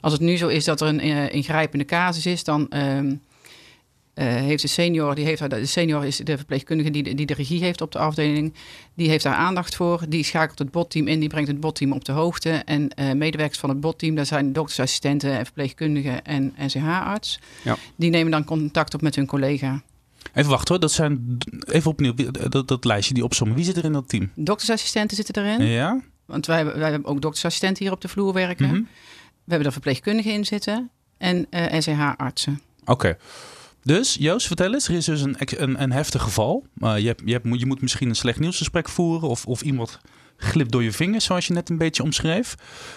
Als 0.00 0.12
het 0.12 0.22
nu 0.22 0.36
zo 0.36 0.48
is 0.48 0.64
dat 0.64 0.80
er 0.80 0.86
een 0.86 1.30
ingrijpende 1.30 1.84
casus 1.84 2.26
is, 2.26 2.44
dan 2.44 2.68
ehm, 2.68 3.14
uh, 4.14 4.24
heeft 4.24 4.62
de 4.62 4.68
senior, 4.68 5.14
die 5.14 5.24
heeft, 5.24 5.50
de 5.50 5.66
senior 5.66 6.04
is 6.04 6.16
de 6.16 6.36
verpleegkundige 6.36 6.90
die, 6.90 7.14
die 7.14 7.26
de 7.26 7.34
regie 7.34 7.62
heeft 7.62 7.80
op 7.80 7.92
de 7.92 7.98
afdeling, 7.98 8.54
die 8.94 9.08
heeft 9.08 9.24
daar 9.24 9.34
aandacht 9.34 9.74
voor. 9.74 10.04
Die 10.08 10.24
schakelt 10.24 10.58
het 10.58 10.70
botteam 10.70 11.08
in, 11.08 11.20
die 11.20 11.28
brengt 11.28 11.48
het 11.48 11.60
botteam 11.60 11.92
op 11.92 12.04
de 12.04 12.12
hoogte. 12.12 12.50
En 12.50 12.90
uh, 13.00 13.12
medewerkers 13.12 13.58
van 13.58 13.68
het 13.68 13.80
botteam, 13.80 14.14
dat 14.14 14.26
zijn 14.26 14.52
doktersassistenten 14.52 15.38
en 15.38 15.44
verpleegkundigen 15.44 16.24
en 16.24 16.54
NCH-arts. 16.58 17.38
Ja. 17.62 17.76
Die 17.96 18.10
nemen 18.10 18.30
dan 18.30 18.44
contact 18.44 18.94
op 18.94 19.02
met 19.02 19.16
hun 19.16 19.26
collega. 19.26 19.82
Even 20.34 20.50
wachten 20.50 20.68
hoor, 20.68 20.80
dat 20.80 20.92
zijn 20.92 21.38
even 21.66 21.90
opnieuw 21.90 22.14
dat, 22.48 22.68
dat 22.68 22.84
lijstje 22.84 23.14
die 23.14 23.24
opzommen. 23.24 23.56
Wie 23.56 23.64
zit 23.64 23.76
er 23.76 23.84
in 23.84 23.92
dat 23.92 24.08
team? 24.08 24.30
Doktersassistenten 24.34 25.16
zitten 25.16 25.44
erin. 25.44 25.66
Ja. 25.66 26.02
Want 26.26 26.46
wij, 26.46 26.64
wij 26.64 26.90
hebben 26.90 27.10
ook 27.10 27.20
doktersassistenten 27.20 27.84
hier 27.84 27.92
op 27.92 28.00
de 28.00 28.08
vloer 28.08 28.32
werken. 28.32 28.66
Mm 28.66 28.72
-hmm. 28.72 28.88
We 29.44 29.50
hebben 29.50 29.66
er 29.66 29.72
verpleegkundigen 29.72 30.32
in 30.32 30.44
zitten 30.44 30.90
en 31.18 31.46
uh, 31.50 31.66
NCH-artsen. 31.66 32.60
Oké. 32.80 32.90
Okay. 32.92 33.16
Dus 33.82 34.16
Joost, 34.20 34.46
vertel 34.46 34.72
eens. 34.72 34.88
Er 34.88 34.94
is 34.94 35.04
dus 35.04 35.20
een, 35.20 35.36
een, 35.38 35.82
een 35.82 35.92
heftig 35.92 36.22
geval. 36.22 36.66
Uh, 36.78 36.98
je, 36.98 37.06
hebt, 37.06 37.22
je, 37.24 37.32
hebt, 37.32 37.60
je 37.60 37.66
moet 37.66 37.80
misschien 37.80 38.08
een 38.08 38.14
slecht 38.14 38.40
nieuwsgesprek 38.40 38.88
voeren. 38.88 39.28
Of, 39.28 39.46
of 39.46 39.62
iemand 39.62 40.00
glipt 40.36 40.72
door 40.72 40.82
je 40.82 40.92
vingers, 40.92 41.24
zoals 41.24 41.46
je 41.46 41.52
net 41.52 41.70
een 41.70 41.78
beetje 41.78 42.02
omschreef. 42.02 42.54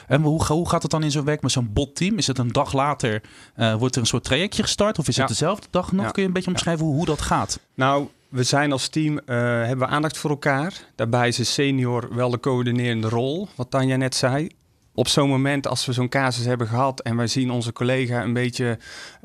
En 0.07 0.21
hoe, 0.21 0.45
hoe 0.45 0.69
gaat 0.69 0.81
het 0.81 0.91
dan 0.91 1.03
in 1.03 1.11
zo'n 1.11 1.25
werk 1.25 1.41
met 1.41 1.51
zo'n 1.51 1.73
botteam? 1.73 2.17
Is 2.17 2.27
het 2.27 2.37
een 2.37 2.51
dag 2.51 2.73
later, 2.73 3.21
uh, 3.57 3.75
wordt 3.75 3.95
er 3.95 4.01
een 4.01 4.07
soort 4.07 4.23
trajectje 4.23 4.63
gestart? 4.63 4.99
Of 4.99 5.07
is 5.07 5.15
ja. 5.15 5.21
het 5.21 5.29
dezelfde 5.29 5.67
dag 5.69 5.91
nog? 5.91 6.05
Ja. 6.05 6.11
Kun 6.11 6.21
je 6.21 6.27
een 6.27 6.33
beetje 6.33 6.51
omschrijven 6.51 6.85
hoe, 6.85 6.95
hoe 6.95 7.05
dat 7.05 7.21
gaat? 7.21 7.59
Nou, 7.73 8.07
we 8.29 8.43
zijn 8.43 8.71
als 8.71 8.87
team, 8.87 9.13
uh, 9.13 9.19
hebben 9.25 9.87
we 9.87 9.93
aandacht 9.93 10.17
voor 10.17 10.29
elkaar. 10.29 10.73
Daarbij 10.95 11.27
is 11.27 11.35
de 11.35 11.43
senior 11.43 12.15
wel 12.15 12.29
de 12.29 12.39
coördinerende 12.39 13.09
rol, 13.09 13.47
wat 13.55 13.71
Tanja 13.71 13.95
net 13.95 14.15
zei 14.15 14.49
op 14.95 15.07
zo'n 15.07 15.29
moment, 15.29 15.67
als 15.67 15.85
we 15.85 15.93
zo'n 15.93 16.09
casus 16.09 16.45
hebben 16.45 16.67
gehad 16.67 17.01
en 17.01 17.15
wij 17.15 17.27
zien 17.27 17.51
onze 17.51 17.73
collega 17.73 18.23
een 18.23 18.33
beetje 18.33 18.77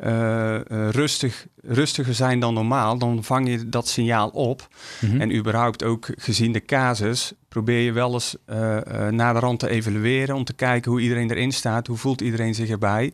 uh, 0.05 0.55
uh, 0.55 0.89
rustig, 0.89 1.47
rustiger 1.63 2.15
zijn 2.15 2.41
dan 2.41 2.55
normaal, 2.55 2.99
dan 2.99 3.25
vang 3.25 3.49
je 3.49 3.69
dat 3.69 3.89
signaal 3.89 4.29
op. 4.29 4.69
Mm 5.01 5.11
-hmm. 5.11 5.21
En 5.21 5.37
überhaupt 5.37 5.85
ook 5.85 6.09
gezien 6.17 6.53
de 6.53 6.65
casus, 6.65 7.33
probeer 7.49 7.81
je 7.81 7.93
wel 7.93 8.13
eens 8.13 8.37
uh, 8.47 8.57
naar 9.09 9.35
de 9.35 9.41
rand 9.41 9.59
te 9.59 9.69
evalueren 9.69 10.35
om 10.35 10.45
te 10.45 10.53
kijken 10.53 10.91
hoe 10.91 11.01
iedereen 11.01 11.31
erin 11.31 11.53
staat, 11.53 11.87
hoe 11.87 11.97
voelt 11.97 12.21
iedereen 12.21 12.55
zich 12.55 12.69
erbij. 12.69 13.13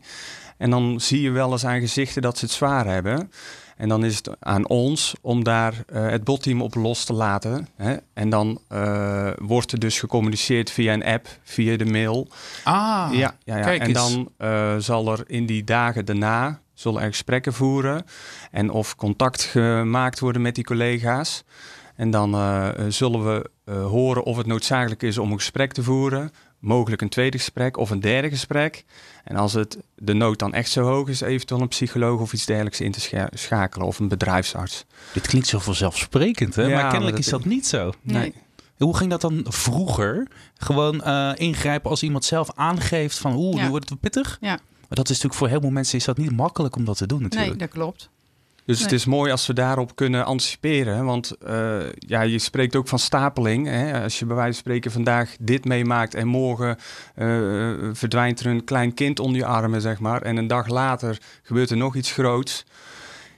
En 0.59 0.71
dan 0.71 1.01
zie 1.01 1.21
je 1.21 1.31
wel 1.31 1.53
eens 1.53 1.67
aan 1.67 1.81
gezichten 1.81 2.23
dat 2.23 2.39
ze 2.39 2.45
het 2.45 2.55
zwaar 2.55 2.87
hebben. 2.87 3.31
En 3.77 3.89
dan 3.89 4.05
is 4.05 4.17
het 4.17 4.31
aan 4.41 4.69
ons 4.69 5.15
om 5.21 5.45
daar 5.45 5.73
uh, 5.73 6.09
het 6.09 6.25
botteam 6.25 6.63
op 6.63 6.75
los 6.75 7.05
te 7.05 7.13
laten. 7.13 7.69
Hè? 7.77 7.97
En 8.15 8.31
dan 8.31 8.61
uh, 8.73 9.31
wordt 9.39 9.73
er 9.73 9.79
dus 9.79 9.99
gecommuniceerd 9.99 10.71
via 10.71 10.93
een 10.93 11.05
app, 11.05 11.29
via 11.43 11.77
de 11.77 11.85
mail. 11.85 12.29
Ah, 12.65 13.09
ja, 13.13 13.35
ja, 13.45 13.57
ja. 13.57 13.63
Kijk 13.63 13.83
en 13.83 13.93
dan 13.93 14.29
uh, 14.39 14.77
zal 14.79 15.13
er 15.13 15.25
in 15.27 15.47
die 15.47 15.65
dagen 15.65 16.05
daarna 16.05 16.61
zullen 16.75 17.03
er 17.03 17.09
gesprekken 17.09 17.53
voeren 17.53 18.05
en 18.51 18.71
of 18.71 18.97
contact 18.97 19.43
gemaakt 19.43 20.21
worden 20.21 20.43
met 20.43 20.55
die 20.55 20.65
collega's. 20.65 21.45
En 21.95 22.11
dan 22.11 22.37
zullen 22.89 23.25
we 23.25 23.51
horen 23.71 24.25
of 24.25 24.37
het 24.37 24.47
noodzakelijk 24.47 25.03
is 25.03 25.19
om 25.19 25.31
een 25.31 25.39
gesprek 25.39 25.73
te 25.73 25.83
voeren 25.83 26.33
mogelijk 26.59 27.03
een 27.03 27.09
tweede 27.09 27.39
gesprek 27.39 27.77
of 27.77 27.91
een 27.91 28.01
derde 28.01 28.29
gesprek. 28.29 28.85
En 29.25 29.37
als 29.37 29.53
het 29.53 29.79
de 29.95 30.13
nood 30.13 30.39
dan 30.39 30.55
echt 30.55 30.71
zo 30.71 30.83
hoog 30.83 31.09
is, 31.09 31.21
eventueel 31.21 31.61
een 31.61 31.69
psycholoog 31.69 32.21
of 32.21 32.33
iets 32.33 32.47
dergelijks 32.47 32.81
in 32.81 32.93
te 32.93 33.29
schakelen 33.33 33.87
of 33.87 33.99
een 33.99 34.09
bedrijfsarts. 34.09 34.85
Dit 35.13 35.27
klinkt 35.27 35.49
zo 35.49 35.59
vanzelfsprekend, 35.59 36.55
hè? 36.55 36.63
Ja, 36.63 36.69
maar 36.69 36.91
kennelijk 36.91 37.17
dat 37.17 37.25
is 37.25 37.31
dat 37.31 37.45
niet 37.45 37.67
zo. 37.67 37.93
Nee. 38.03 38.19
nee. 38.19 38.35
Hoe 38.77 38.97
ging 38.97 39.11
dat 39.11 39.21
dan 39.21 39.47
vroeger? 39.49 40.29
Gewoon 40.55 41.03
uh, 41.07 41.33
ingrijpen 41.35 41.91
als 41.91 42.03
iemand 42.03 42.25
zelf 42.25 42.51
aangeeft 42.55 43.19
van 43.19 43.35
oeh, 43.37 43.57
ja. 43.57 43.63
nu 43.63 43.71
wordt 43.71 43.91
het 43.91 44.01
pittig? 44.01 44.39
Ja. 44.41 44.59
Maar 44.89 44.99
dat 44.99 45.09
is 45.09 45.09
natuurlijk 45.09 45.35
voor 45.35 45.49
heel 45.49 45.61
veel 45.61 45.71
mensen 45.71 45.99
is 45.99 46.05
dat 46.05 46.17
niet 46.17 46.37
makkelijk 46.37 46.77
om 46.77 46.85
dat 46.85 46.97
te 46.97 47.07
doen 47.07 47.23
natuurlijk. 47.23 47.51
Nee, 47.51 47.69
dat 47.69 47.77
klopt. 47.77 48.11
Dus 48.67 48.81
het 48.83 48.93
is 48.93 49.05
mooi 49.05 49.31
als 49.31 49.47
we 49.47 49.53
daarop 49.53 49.95
kunnen 49.97 50.25
anticiperen. 50.25 51.05
Want 51.05 51.31
eh, 51.39 51.79
ja, 51.99 52.21
je 52.21 52.39
spreekt 52.39 52.77
ook 52.77 52.89
van 52.89 52.99
stapeling. 52.99 53.67
Hè? 53.67 54.03
Als 54.03 54.19
je 54.19 54.27
bij 54.27 54.35
wijze 54.37 54.53
van 54.53 54.61
spreken 54.61 54.91
vandaag 54.91 55.37
dit 55.41 55.65
meemaakt 55.65 56.15
en 56.15 56.27
morgen 56.27 56.77
eh, 57.15 57.27
verdwijnt 57.93 58.41
er 58.41 58.47
een 58.47 58.65
klein 58.65 58.95
kind 58.95 59.21
onder 59.21 59.37
je 59.37 59.47
armen, 59.47 59.81
zeg 59.81 59.99
maar. 60.01 60.23
En 60.23 60.37
een 60.37 60.47
dag 60.47 60.69
later 60.69 61.19
gebeurt 61.43 61.71
er 61.71 61.77
nog 61.77 61.97
iets 61.97 62.13
groots. 62.13 62.65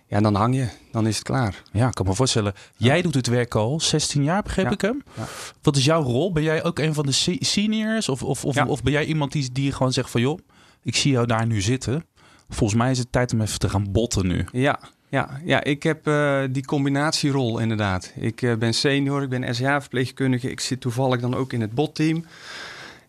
Ja, 0.07 0.21
dan 0.21 0.35
hang 0.35 0.55
je. 0.55 0.69
Dan 0.93 1.07
is 1.07 1.15
het 1.17 1.25
klaar. 1.25 1.63
Ja, 1.73 1.87
ik 1.89 1.95
kan 1.95 2.07
me 2.07 2.15
voorstellen. 2.15 2.53
Jij 2.77 3.03
doet 3.03 3.15
het 3.15 3.27
werk 3.27 3.55
al 3.55 3.81
16 3.81 4.23
jaar, 4.23 4.43
begreep 4.43 4.65
Ja. 4.65 4.71
ik 4.73 4.81
hem. 4.81 5.03
Ja. 5.17 5.25
Wat 5.63 5.77
is 5.77 5.85
jouw 5.85 6.03
rol? 6.03 6.33
Ben 6.33 6.43
jij 6.43 6.65
ook 6.65 6.79
een 6.79 6.95
van 6.95 7.07
de 7.07 7.13
se- 7.13 7.37
seniors? 7.41 8.09
Of, 8.09 8.23
of, 8.23 8.45
of, 8.45 8.55
Ja. 8.55 8.67
of 8.67 8.83
ben 8.83 8.93
jij 8.93 9.05
iemand 9.05 9.33
die, 9.33 9.53
die 9.53 9.73
gewoon 9.73 9.93
zegt 9.93 10.11
van... 10.11 10.21
joh, 10.21 10.39
ik 10.83 10.97
zie 10.97 11.13
jou 11.13 11.27
daar 11.27 11.47
nu 11.47 11.61
zitten. 11.61 12.05
Volgens 12.49 12.79
mij 12.79 12.91
is 12.91 12.99
het 12.99 13.13
tijd 13.13 13.33
om 13.33 13.41
even 13.41 13.59
te 13.59 13.69
gaan 13.69 13.93
botten 13.93 14.27
nu. 14.27 14.47
Ja, 14.53 14.79
ja, 15.09 15.41
ja 15.45 15.65
ik 15.65 15.83
heb 15.83 16.07
eh, 16.07 16.41
die 16.51 16.65
combinatierol 16.65 17.59
inderdaad. 17.59 18.13
Ik 18.17 18.43
eh, 18.43 18.55
ben 18.55 18.75
senior, 18.75 19.23
ik 19.23 19.29
ben 19.29 19.55
SCA-verpleegkundige. 19.55 20.51
Ik 20.51 20.61
zit 20.61 20.81
toevallig 20.81 21.21
dan 21.21 21.35
ook 21.35 21.53
in 21.53 21.61
het 21.61 21.75
botteam. 21.75 22.25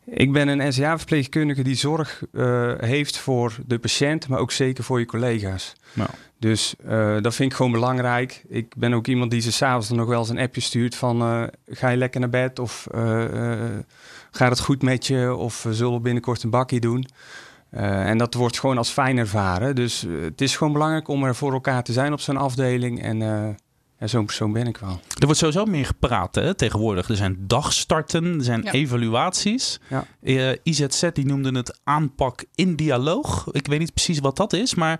Ik 0.06 0.32
ben 0.32 0.48
een 0.48 0.74
SCA-verpleegkundige 0.74 1.62
die 1.62 1.76
zorg 1.76 2.24
eh, 2.34 2.72
heeft 2.78 3.18
voor 3.18 3.56
de 3.66 3.80
patiënt, 3.80 4.28
maar 4.28 4.40
ook 4.40 4.52
zeker 4.52 4.84
voor 4.84 5.00
je 5.00 5.06
collega's. 5.06 5.74
Nou. 5.94 6.10
Dus 6.40 6.76
dat 7.22 7.36
vind 7.36 7.52
ik 7.52 7.58
gewoon 7.58 7.72
belangrijk. 7.72 8.44
Ik 8.48 8.76
ben 8.78 8.94
ook 8.94 9.08
iemand 9.08 9.32
die 9.32 9.42
ze 9.42 9.52
s'avonds 9.52 9.88
dan 9.88 9.98
nog 9.98 10.08
wel 10.08 10.20
eens 10.20 10.30
een 10.30 10.40
appje 10.40 10.62
stuurt 10.62 10.96
van... 10.96 11.50
ga 11.68 11.90
je 11.90 11.98
lekker 11.98 12.20
naar 12.20 12.30
bed 12.30 12.60
of 12.60 12.88
gaat 14.32 14.50
het 14.50 14.60
goed 14.60 14.82
met 14.82 15.08
je 15.08 15.36
of 15.36 15.66
zullen 15.70 15.94
we 15.94 16.00
binnenkort 16.00 16.44
een 16.44 16.50
bakje 16.50 16.80
doen? 16.80 17.06
Eh, 17.70 18.10
en 18.10 18.18
dat 18.18 18.34
wordt 18.34 18.60
gewoon 18.60 18.78
als 18.78 18.90
fijn 18.90 19.18
ervaren. 19.18 19.76
Dus 19.76 20.06
eh, 20.06 20.12
het 20.22 20.42
is 20.42 20.56
gewoon 20.58 20.74
belangrijk 20.74 21.08
om 21.08 21.24
er 21.24 21.36
voor 21.36 21.54
elkaar 21.54 21.84
te 21.84 21.94
zijn 21.94 22.14
op 22.14 22.20
zo'n 22.20 22.38
afdeling. 22.38 23.02
En 23.02 23.22
eh, 23.22 23.50
ja, 24.00 24.08
zo'n 24.08 24.26
persoon 24.26 24.52
ben 24.52 24.68
ik 24.68 24.78
wel. 24.78 25.00
Er 25.20 25.26
wordt 25.26 25.38
sowieso 25.40 25.66
meer 25.66 25.86
gepraat 25.86 26.36
hè, 26.36 26.54
tegenwoordig. 26.54 27.10
Er 27.10 27.16
zijn 27.16 27.38
dagstarten, 27.48 28.26
er 28.38 28.44
zijn 28.44 28.62
Ja. 28.64 28.72
evaluaties. 28.72 29.80
Ja. 29.90 30.06
Eh, 30.22 30.52
IZZ 30.64 31.10
die 31.14 31.26
noemde 31.26 31.52
het 31.52 31.80
aanpak 31.84 32.44
in 32.56 32.76
dialoog. 32.76 33.48
Ik 33.52 33.68
weet 33.68 33.80
niet 33.80 33.94
precies 33.94 34.20
wat 34.20 34.38
dat 34.38 34.54
is, 34.54 34.76
maar 34.76 35.00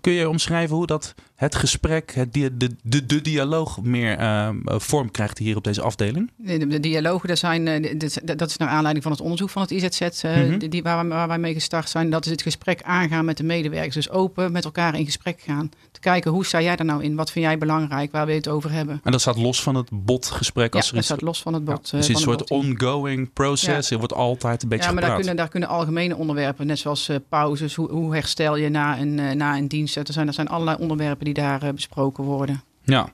kun 0.00 0.12
je 0.12 0.28
omschrijven 0.28 0.76
hoe 0.76 0.86
dat 0.86 1.14
het 1.40 1.54
gesprek, 1.54 2.12
het 2.14 2.32
de, 2.32 2.50
de, 2.82 3.06
de 3.06 3.20
dialoog 3.22 3.82
meer 3.82 4.16
eh, 4.18 4.48
vorm 4.66 5.10
krijgt 5.10 5.38
hier 5.38 5.56
op 5.56 5.64
deze 5.64 5.82
afdeling? 5.82 6.30
De, 6.36 6.66
de, 6.66 6.80
dialogen, 6.80 7.28
daar 7.28 7.36
zijn, 7.36 7.68
eh, 7.68 7.98
dat 8.36 8.48
is 8.48 8.56
naar 8.56 8.68
aanleiding 8.68 9.02
van 9.02 9.12
het 9.12 9.20
onderzoek 9.20 9.50
van 9.50 9.62
het 9.62 9.70
IZZ, 9.70 10.00
eh, 10.00 10.36
Mhm. 10.36 10.58
die, 10.58 10.68
die- 10.68 10.82
waar, 10.82 11.28
wij 11.28 11.38
mee 11.38 11.52
gestart 11.54 11.88
zijn. 11.88 12.10
Dat 12.10 12.24
is 12.24 12.30
het 12.30 12.42
gesprek 12.42 12.82
aangaan 12.82 13.24
met 13.24 13.36
de 13.36 13.44
medewerkers. 13.44 13.94
Dus 13.94 14.10
open 14.10 14.52
met 14.52 14.64
elkaar 14.64 14.98
in 14.98 15.04
gesprek 15.04 15.40
gaan. 15.46 15.70
Te 15.92 16.00
kijken, 16.00 16.30
hoe 16.30 16.44
sta 16.46 16.60
jij 16.62 16.76
daar 16.76 16.86
nou 16.86 17.02
in? 17.02 17.14
Wat 17.16 17.30
vind 17.30 17.44
jij 17.44 17.58
belangrijk? 17.58 18.12
Waar 18.12 18.24
wil 18.24 18.34
je 18.34 18.40
het 18.40 18.48
over 18.48 18.72
hebben? 18.72 19.00
En 19.04 19.12
dat 19.12 19.20
staat 19.20 19.36
los 19.36 19.62
van 19.62 19.74
het 19.74 19.88
botgesprek. 19.92 20.72
Ja, 20.72 20.78
Als 20.78 20.88
er 20.88 20.94
dat 20.94 21.04
staat 21.04 21.22
los 21.22 21.42
van 21.42 21.54
het 21.54 21.64
bot. 21.64 21.84
eh, 21.84 21.90
dus 21.90 22.08
een 22.08 22.18
van 22.18 22.32
het 22.32 22.48
soort 22.48 22.50
ongoing 22.50 23.32
proces. 23.32 23.90
Er 23.90 23.98
wordt 23.98 24.14
altijd 24.14 24.62
een 24.62 24.68
beetje 24.68 24.86
Ja, 24.86 24.92
maar 24.92 25.02
daar 25.02 25.14
kunnen, 25.16 25.36
daar 25.36 25.48
kunnen 25.48 25.68
algemene 25.68 26.16
onderwerpen, 26.16 26.66
net 26.66 26.78
zoals 26.78 27.10
pauzes, 27.28 27.74
hoe, 27.74 27.90
hoe 27.90 28.14
herstel 28.14 28.56
je 28.56 28.68
na 28.68 28.98
een, 28.98 29.36
na 29.36 29.56
een 29.56 29.68
dienst. 29.68 29.96
Er 29.96 30.04
zijn, 30.12 30.26
er 30.26 30.32
zijn 30.34 30.48
allerlei 30.48 30.76
onderwerpen 30.80 31.24
die 31.24 31.29
daar 31.34 31.62
eh, 31.62 31.72
besproken 31.72 32.24
worden. 32.24 32.62
Ja. 32.82 33.12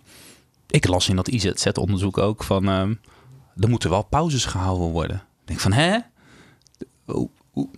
Ik 0.71 0.87
las 0.89 1.09
in 1.09 1.17
dat 1.17 1.29
IZZ-onderzoek 1.29 2.19
ook 2.19 2.45
van... 2.45 2.69
ehm, 2.69 2.95
er 3.61 3.69
moeten 3.69 3.91
wel 3.91 4.03
pauzes 4.03 4.45
gehouden 4.45 4.89
worden. 4.89 5.17
Ik 5.17 5.47
denk 5.47 5.61
van, 5.61 5.73
hè? 5.73 5.99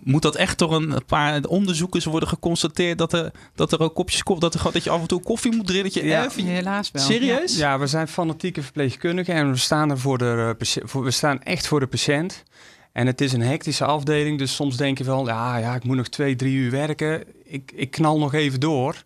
Moet 0.03 0.21
dat 0.21 0.35
echt 0.35 0.57
door 0.59 0.73
een 0.73 1.05
paar 1.05 1.43
onderzoekers 1.43 2.05
worden 2.05 2.29
geconstateerd... 2.29 2.97
dat 2.97 3.13
er, 3.13 3.31
dat 3.55 3.71
er 3.71 3.79
ook 3.79 3.95
kopjes 3.95 4.23
koffie... 4.23 4.49
Dat, 4.49 4.53
er, 4.65 4.71
dat 4.71 4.83
je 4.83 4.89
af 4.89 5.01
en 5.01 5.07
toe 5.07 5.21
koffie 5.21 5.55
moet 5.55 5.67
drinken? 5.67 5.91
Dat 5.93 6.01
je 6.01 6.07
Ja. 6.09 6.25
even- 6.25 6.43
Helaas 6.45 6.91
wel. 6.91 7.03
Serieus? 7.03 7.57
Ja, 7.57 7.79
we 7.79 7.87
zijn 7.87 8.07
fanatieke 8.07 8.61
verpleegkundigen 8.63 9.33
en 9.35 9.51
we 9.51 9.57
staan 9.57 9.89
er 9.89 9.99
voor 9.99 10.17
de 10.17 10.55
eh. 10.59 10.83
Voor, 10.85 11.03
we 11.03 11.11
staan 11.11 11.41
echt 11.41 11.67
voor 11.67 11.79
de 11.79 11.87
patiënt. 11.87 12.43
En 12.91 13.07
het 13.07 13.21
is 13.21 13.33
een 13.33 13.41
hectische 13.41 13.85
afdeling, 13.85 14.37
dus 14.37 14.55
soms 14.55 14.77
denk 14.77 14.97
je 14.97 15.03
wel, 15.03 15.27
ja, 15.27 15.57
ja 15.57 15.75
ik 15.75 15.83
moet 15.83 15.95
nog 15.97 16.07
twee, 16.07 16.35
drie 16.35 16.55
uur 16.55 16.71
werken. 16.71 17.23
Ik, 17.43 17.71
ik 17.75 17.91
knal 17.91 18.19
nog 18.19 18.33
even 18.33 18.59
door. 18.59 19.03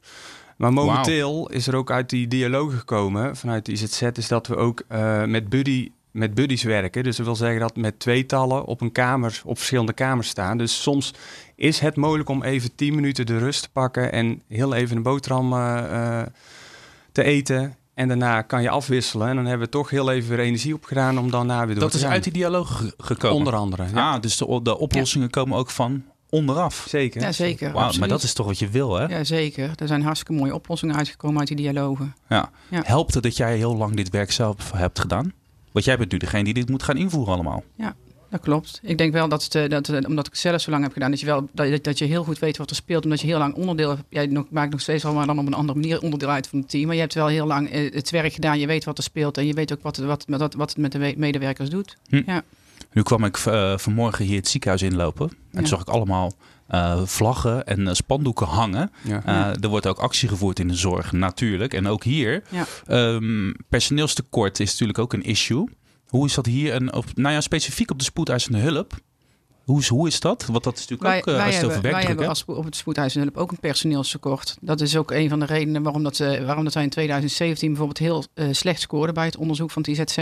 Maar 0.57 0.73
momenteel 0.73 1.49
is 1.49 1.67
er 1.67 1.75
ook 1.75 1.91
uit 1.91 2.09
die 2.09 2.27
dialoog 2.27 2.77
gekomen 2.77 3.35
vanuit 3.35 3.65
de 3.65 3.71
IZZ, 3.71 4.01
is 4.01 4.27
dat 4.27 4.47
we 4.47 4.55
ook 4.55 4.83
eh, 4.87 5.23
met, 5.23 5.49
buddy, 5.49 5.91
met 6.11 6.33
buddies 6.33 6.63
werken. 6.63 7.03
Dus 7.03 7.15
dat 7.17 7.25
wil 7.25 7.35
zeggen 7.35 7.59
dat 7.59 7.75
met 7.75 7.99
tweetallen 7.99 8.65
op 8.65 8.81
een 8.81 8.91
kamer, 8.91 9.41
op 9.45 9.57
verschillende 9.57 9.93
kamers 9.93 10.27
staan. 10.27 10.57
Dus 10.57 10.81
soms 10.81 11.13
is 11.55 11.79
het 11.79 11.95
mogelijk 11.95 12.29
om 12.29 12.43
even 12.43 12.75
tien 12.75 12.95
minuten 12.95 13.25
de 13.25 13.37
rust 13.37 13.61
te 13.63 13.69
pakken 13.69 14.11
en 14.11 14.41
heel 14.47 14.73
even 14.73 14.97
een 14.97 15.03
boterham 15.03 15.53
eh, 15.53 16.19
eh, 16.19 16.27
te 17.11 17.23
eten. 17.23 17.75
En 17.93 18.07
daarna 18.07 18.41
kan 18.41 18.61
je 18.61 18.69
afwisselen. 18.69 19.27
En 19.27 19.35
dan 19.35 19.45
hebben 19.45 19.65
we 19.65 19.71
toch 19.71 19.89
heel 19.89 20.11
even 20.11 20.29
weer 20.29 20.39
energie 20.39 20.73
opgedaan 20.73 21.17
om 21.19 21.31
dan 21.31 21.47
na 21.47 21.65
weer 21.65 21.73
door 21.75 21.83
Dat 21.83 21.91
te 21.91 21.97
is 21.97 22.03
gaan. 22.03 22.11
uit 22.11 22.23
die 22.23 22.33
dialoog 22.33 22.77
ge- 22.77 22.93
gekomen? 22.97 23.37
Onder 23.37 23.55
andere. 23.55 23.85
Ja. 23.93 24.13
Ah, 24.13 24.21
dus 24.21 24.37
de, 24.37 24.59
de 24.63 24.77
oplossingen 24.77 25.29
komen 25.29 25.57
ook 25.57 25.69
van 25.69 26.03
onderaf. 26.33 26.85
Zeker. 26.89 27.21
Ja, 27.21 27.31
zeker. 27.31 27.71
Wauw, 27.71 27.91
maar 27.99 28.07
dat 28.07 28.23
is 28.23 28.33
toch 28.33 28.45
wat 28.45 28.59
je 28.59 28.69
wil, 28.69 28.95
hè? 28.95 29.05
Ja, 29.05 29.23
zeker. 29.23 29.71
Er 29.75 29.87
zijn 29.87 30.01
hartstikke 30.01 30.33
mooie 30.33 30.53
oplossingen 30.53 30.95
uitgekomen 30.95 31.39
uit 31.39 31.47
die 31.47 31.57
dialogen. 31.57 32.15
Ja. 32.29 32.49
Ja. 32.69 32.81
Helpt 32.85 33.13
het 33.13 33.23
dat 33.23 33.37
jij 33.37 33.57
heel 33.57 33.75
lang 33.77 33.95
dit 33.95 34.09
werk 34.09 34.31
zelf 34.31 34.71
hebt 34.71 34.99
gedaan? 34.99 35.33
Want 35.71 35.85
jij 35.85 35.97
bent 35.97 36.11
nu 36.11 36.17
degene 36.17 36.43
die 36.43 36.53
dit 36.53 36.69
moet 36.69 36.83
gaan 36.83 36.97
invoeren 36.97 37.33
allemaal. 37.33 37.63
Dat 38.29 38.41
klopt. 38.41 38.79
Ik 38.83 38.97
denk 38.97 39.13
wel 39.13 39.27
dat, 39.29 39.43
het, 39.43 39.55
eh, 39.55 39.69
dat 39.69 39.89
eh, 39.89 39.99
omdat 40.07 40.25
ik 40.25 40.31
het 40.31 40.41
zelf 40.41 40.61
zo 40.61 40.71
lang 40.71 40.83
heb 40.83 40.93
gedaan, 40.93 41.09
dat 41.11 41.19
je, 41.19 41.25
wel, 41.25 41.49
dat, 41.51 41.67
je- 41.67 41.81
dat 41.81 41.97
je 41.97 42.05
heel 42.05 42.23
goed 42.23 42.39
weet 42.39 42.57
wat 42.57 42.69
er 42.69 42.75
speelt. 42.75 43.03
Omdat 43.03 43.21
je 43.21 43.27
heel 43.27 43.37
lang 43.37 43.55
onderdeel 43.55 43.89
hebt. 43.89 44.01
Jij 44.09 44.25
nog, 44.25 44.45
maakt 44.49 44.71
nog 44.71 44.81
steeds 44.81 45.05
al 45.05 45.13
maar 45.13 45.25
dan 45.25 45.39
op 45.39 45.45
een 45.45 45.53
andere 45.53 45.79
manier 45.79 46.01
onderdeel 46.01 46.29
uit 46.29 46.47
van 46.47 46.59
het 46.59 46.69
team. 46.69 46.85
Maar 46.85 46.93
je 46.95 47.01
hebt 47.01 47.13
wel 47.13 47.27
heel 47.27 47.45
lang 47.47 47.69
eh, 47.69 47.93
het 47.93 48.09
werk 48.09 48.33
gedaan. 48.33 48.59
Je 48.59 48.67
weet 48.67 48.83
wat 48.83 48.97
er 48.97 49.03
speelt. 49.03 49.37
En 49.37 49.45
je 49.47 49.53
weet 49.53 49.73
ook 49.73 49.81
wat, 49.81 49.97
wat, 49.97 50.25
wat, 50.27 50.53
wat 50.53 50.69
het 50.69 50.77
met 50.77 50.91
de 50.91 50.97
we- 50.97 51.13
medewerkers 51.17 51.69
doet. 51.69 51.97
Nu 52.93 53.01
kwam 53.01 53.25
ik 53.25 53.37
eh, 53.37 53.77
vanmorgen 53.77 54.25
hier 54.25 54.37
het 54.37 54.47
ziekenhuis 54.47 54.81
inlopen. 54.81 55.29
En 55.29 55.37
Ja. 55.51 55.57
toen 55.59 55.67
zag 55.67 55.81
ik 55.81 55.87
allemaal 55.87 56.33
eh, 56.67 57.01
vlaggen 57.05 57.65
en 57.65 57.87
eh, 57.87 57.93
spandoeken 57.93 58.47
hangen. 58.47 58.91
Ja. 59.03 59.53
Er 59.61 59.67
wordt 59.67 59.87
ook 59.87 59.97
actie 59.97 60.29
gevoerd 60.29 60.59
in 60.59 60.67
de 60.67 60.75
zorg, 60.75 61.11
natuurlijk. 61.11 61.73
En 61.73 61.87
ook 61.87 62.03
hier. 62.03 62.43
Ehm, 62.85 63.51
personeelstekort 63.69 64.59
is 64.59 64.71
natuurlijk 64.71 64.99
ook 64.99 65.13
een 65.13 65.23
issue. 65.23 65.69
Hoe 66.07 66.25
is 66.25 66.33
dat 66.33 66.45
hier? 66.45 66.73
En 66.73 66.93
op, 66.93 67.05
nou 67.15 67.33
ja, 67.33 67.41
specifiek 67.41 67.91
op 67.91 67.97
de 67.99 68.03
spoedeisende 68.03 68.57
hulp. 68.57 68.93
Hoe 69.63 69.79
is, 69.79 69.87
hoe 69.87 70.07
is 70.07 70.19
dat? 70.19 70.45
Want 70.45 70.63
dat 70.63 70.77
is 70.77 70.87
natuurlijk 70.87 71.27
ook, 71.27 71.35
eh, 71.35 71.45
als 71.45 71.55
je 71.55 71.61
het 71.61 71.71
hebben, 71.73 71.91
wij 71.91 72.03
hebben 72.03 72.27
als, 72.27 72.45
op 72.45 72.65
het 72.65 72.75
spoedeisende 72.75 73.25
hulp 73.25 73.37
ook 73.43 73.51
een 73.51 73.59
personeelstekort. 73.59 74.57
Dat 74.61 74.81
is 74.81 74.97
ook 74.97 75.11
een 75.11 75.29
van 75.29 75.39
de 75.39 75.45
redenen 75.45 75.83
waarom, 75.83 76.03
dat, 76.03 76.17
waarom 76.17 76.63
dat 76.63 76.73
wij 76.73 76.83
in 76.83 76.89
2017 76.89 77.67
bijvoorbeeld 77.67 77.97
heel 77.97 78.23
slecht 78.51 78.81
scoorden 78.81 79.13
bij 79.13 79.25
het 79.25 79.37
onderzoek 79.37 79.71
van 79.71 79.81
het 79.87 80.09
IZZ. 80.09 80.17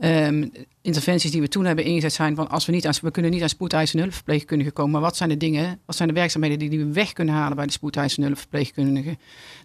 Ehm, 0.00 0.48
interventies 0.82 1.30
die 1.30 1.40
we 1.40 1.48
toen 1.48 1.64
hebben 1.64 1.84
ingezet 1.84 2.12
zijn 2.12 2.34
van 2.34 2.48
als 2.48 2.66
we 2.66 2.72
niet 2.72 2.86
aan, 2.86 2.94
we 3.02 3.10
kunnen 3.10 3.30
niet 3.30 3.42
aan 3.42 3.48
spoedeisende 3.48 4.02
hulpverpleegkundigen 4.02 4.72
komen, 4.72 4.92
maar 4.92 5.00
wat 5.00 5.16
zijn 5.16 5.28
de 5.28 5.36
dingen, 5.36 5.80
wat 5.84 5.96
zijn 5.96 6.08
de 6.08 6.14
werkzaamheden 6.14 6.58
die, 6.58 6.68
die 6.68 6.78
we 6.78 6.92
weg 6.92 7.12
kunnen 7.12 7.34
halen 7.34 7.56
bij 7.56 7.66
de 7.66 7.72
spoedeisende 7.72 8.26
hulpverpleegkundigen? 8.26 9.18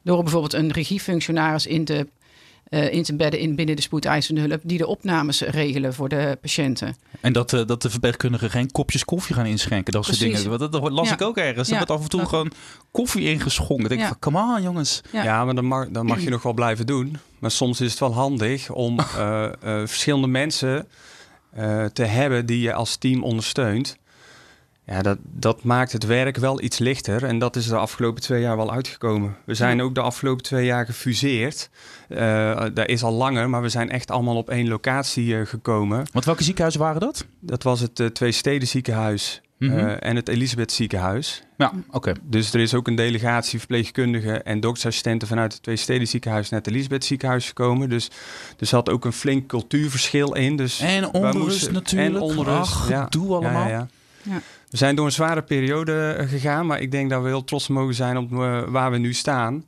Door 0.04 0.24
bijvoorbeeld 0.24 0.54
een 0.54 0.72
regiefunctionaris 0.72 1.68
in 1.68 1.86
te, 1.86 2.08
eh, 2.66 2.94
in 2.94 3.04
te 3.04 3.16
bedden 3.16 3.40
in, 3.40 3.56
binnen 3.56 3.76
de 3.76 3.82
spoedeisende 3.82 4.42
hulp, 4.42 4.62
die 4.64 4.78
de 4.78 4.88
opnames 4.88 5.42
regelen 5.42 5.94
voor 5.94 6.10
de 6.10 6.38
patiënten. 6.42 6.96
En 7.22 7.34
dat, 7.34 7.54
eh, 7.54 7.66
dat 7.66 7.82
de 7.82 7.90
verpleegkundigen 7.90 8.50
geen 8.50 8.72
kopjes 8.72 9.06
koffie 9.06 9.36
gaan 9.36 9.46
inschenken. 9.46 9.94
Dat 9.94 10.06
soort 10.06 10.20
dingen. 10.20 10.48
Want 10.48 10.60
dat, 10.60 10.72
dat 10.72 10.92
las 10.92 11.08
Ja. 11.08 11.14
ik 11.14 11.22
ook 11.22 11.38
ergens. 11.38 11.68
Er 11.68 11.74
Ja. 11.74 11.78
wordt 11.86 11.92
af 11.94 12.04
en 12.04 12.10
toe 12.10 12.20
Dat- 12.20 12.30
gewoon 12.30 12.52
koffie 12.92 13.30
ingeschonken. 13.30 13.84
Ik 13.84 13.90
denk 13.90 14.02
Ja. 14.02 14.08
van, 14.08 14.20
come 14.20 14.56
on 14.56 14.62
jongens. 14.62 15.02
Ja. 15.12 15.24
Ja, 15.24 15.46
maar 15.46 15.56
dat 15.56 15.64
mag, 15.64 15.88
dat 15.90 16.04
mag 16.04 16.22
je 16.22 16.30
nog 16.36 16.44
wel 16.44 16.54
blijven 16.54 16.86
doen. 16.86 17.18
Maar 17.40 17.52
soms 17.52 17.82
is 17.82 17.90
het 17.92 18.00
wel 18.00 18.14
handig 18.14 18.70
om 18.72 19.00
eh, 19.18 19.44
eh, 19.46 19.52
verschillende 19.88 20.28
mensen 20.28 20.88
eh, 21.54 21.86
te 21.86 22.04
hebben 22.04 22.46
die 22.46 22.60
je 22.60 22.74
als 22.74 22.96
team 22.96 23.24
ondersteunt. 23.24 23.98
Ja, 24.88 25.02
dat, 25.02 25.18
dat 25.22 25.64
maakt 25.64 25.92
het 25.92 26.06
werk 26.06 26.38
wel 26.38 26.62
iets 26.62 26.78
lichter. 26.78 27.24
En 27.24 27.40
dat 27.40 27.56
is 27.56 27.68
de 27.68 27.76
afgelopen 27.78 28.22
twee 28.22 28.42
jaar 28.42 28.58
wel 28.58 28.72
uitgekomen. 28.72 29.36
We 29.46 29.54
zijn 29.54 29.82
ook 29.82 29.96
de 29.96 30.02
afgelopen 30.02 30.44
twee 30.44 30.66
jaar 30.66 30.86
gefuseerd. 30.86 31.70
Eh 32.08 32.66
dat 32.74 32.88
is 32.88 33.04
al 33.04 33.14
langer, 33.14 33.50
maar 33.50 33.62
we 33.62 33.70
zijn 33.70 33.90
echt 33.90 34.12
allemaal 34.12 34.36
op 34.36 34.50
één 34.50 34.68
locatie 34.68 35.38
eh, 35.40 35.46
gekomen. 35.46 36.06
Want 36.12 36.26
welke 36.26 36.44
ziekenhuizen 36.44 36.82
waren 36.82 37.02
dat? 37.02 37.26
Dat 37.40 37.64
was 37.64 37.80
het 37.80 38.00
eh, 38.00 38.08
Twee 38.08 38.32
Steden 38.32 38.68
ziekenhuis 38.68 39.40
Mhm. 39.60 39.78
en 39.88 40.16
het 40.16 40.28
Elisabeth 40.28 40.72
ziekenhuis. 40.72 41.44
Ja, 41.58 41.72
oké. 41.92 42.12
Dus 42.24 42.54
er 42.54 42.60
is 42.60 42.74
ook 42.74 42.88
een 42.88 42.96
delegatie 42.96 43.58
verpleegkundigen 43.60 44.46
en 44.46 44.60
doktersassistenten 44.60 45.28
vanuit 45.28 45.54
het 45.54 45.64
Twee 45.64 45.76
Steden 45.76 46.08
ziekenhuis 46.08 46.50
naar 46.50 46.60
het 46.60 46.70
Elisabeth 46.70 47.06
ziekenhuis 47.06 47.48
gekomen. 47.48 47.90
Dus 47.90 48.10
er 48.60 48.66
zat 48.66 48.90
ook 48.90 49.06
een 49.06 49.14
flink 49.14 49.48
cultuurverschil 49.48 50.36
in. 50.36 50.56
Dus 50.56 50.80
En 50.80 51.14
onrust 51.14 51.38
moesten- 51.38 51.74
natuurlijk. 51.74 52.16
En 52.16 52.22
onrust. 52.22 52.48
Ach, 52.72 52.90
ja. 52.90 53.08
Ja, 53.10 53.20
allemaal. 53.28 53.68
ja. 53.68 53.70
Ja. 53.70 53.88
We 54.70 54.78
zijn 54.78 54.96
door 54.96 55.06
een 55.06 55.12
zware 55.12 55.42
periode 55.42 56.12
eh, 56.12 56.30
gegaan, 56.30 56.66
maar 56.66 56.82
ik 56.82 56.92
denk 56.92 57.10
dat 57.10 57.22
we 57.22 57.28
heel 57.28 57.44
trots 57.44 57.68
mogen 57.68 57.94
zijn 57.96 58.18
op 58.18 58.32
eh, 58.32 58.62
waar 58.68 58.92
we 58.92 58.98
nu 58.98 59.14
staan. 59.14 59.66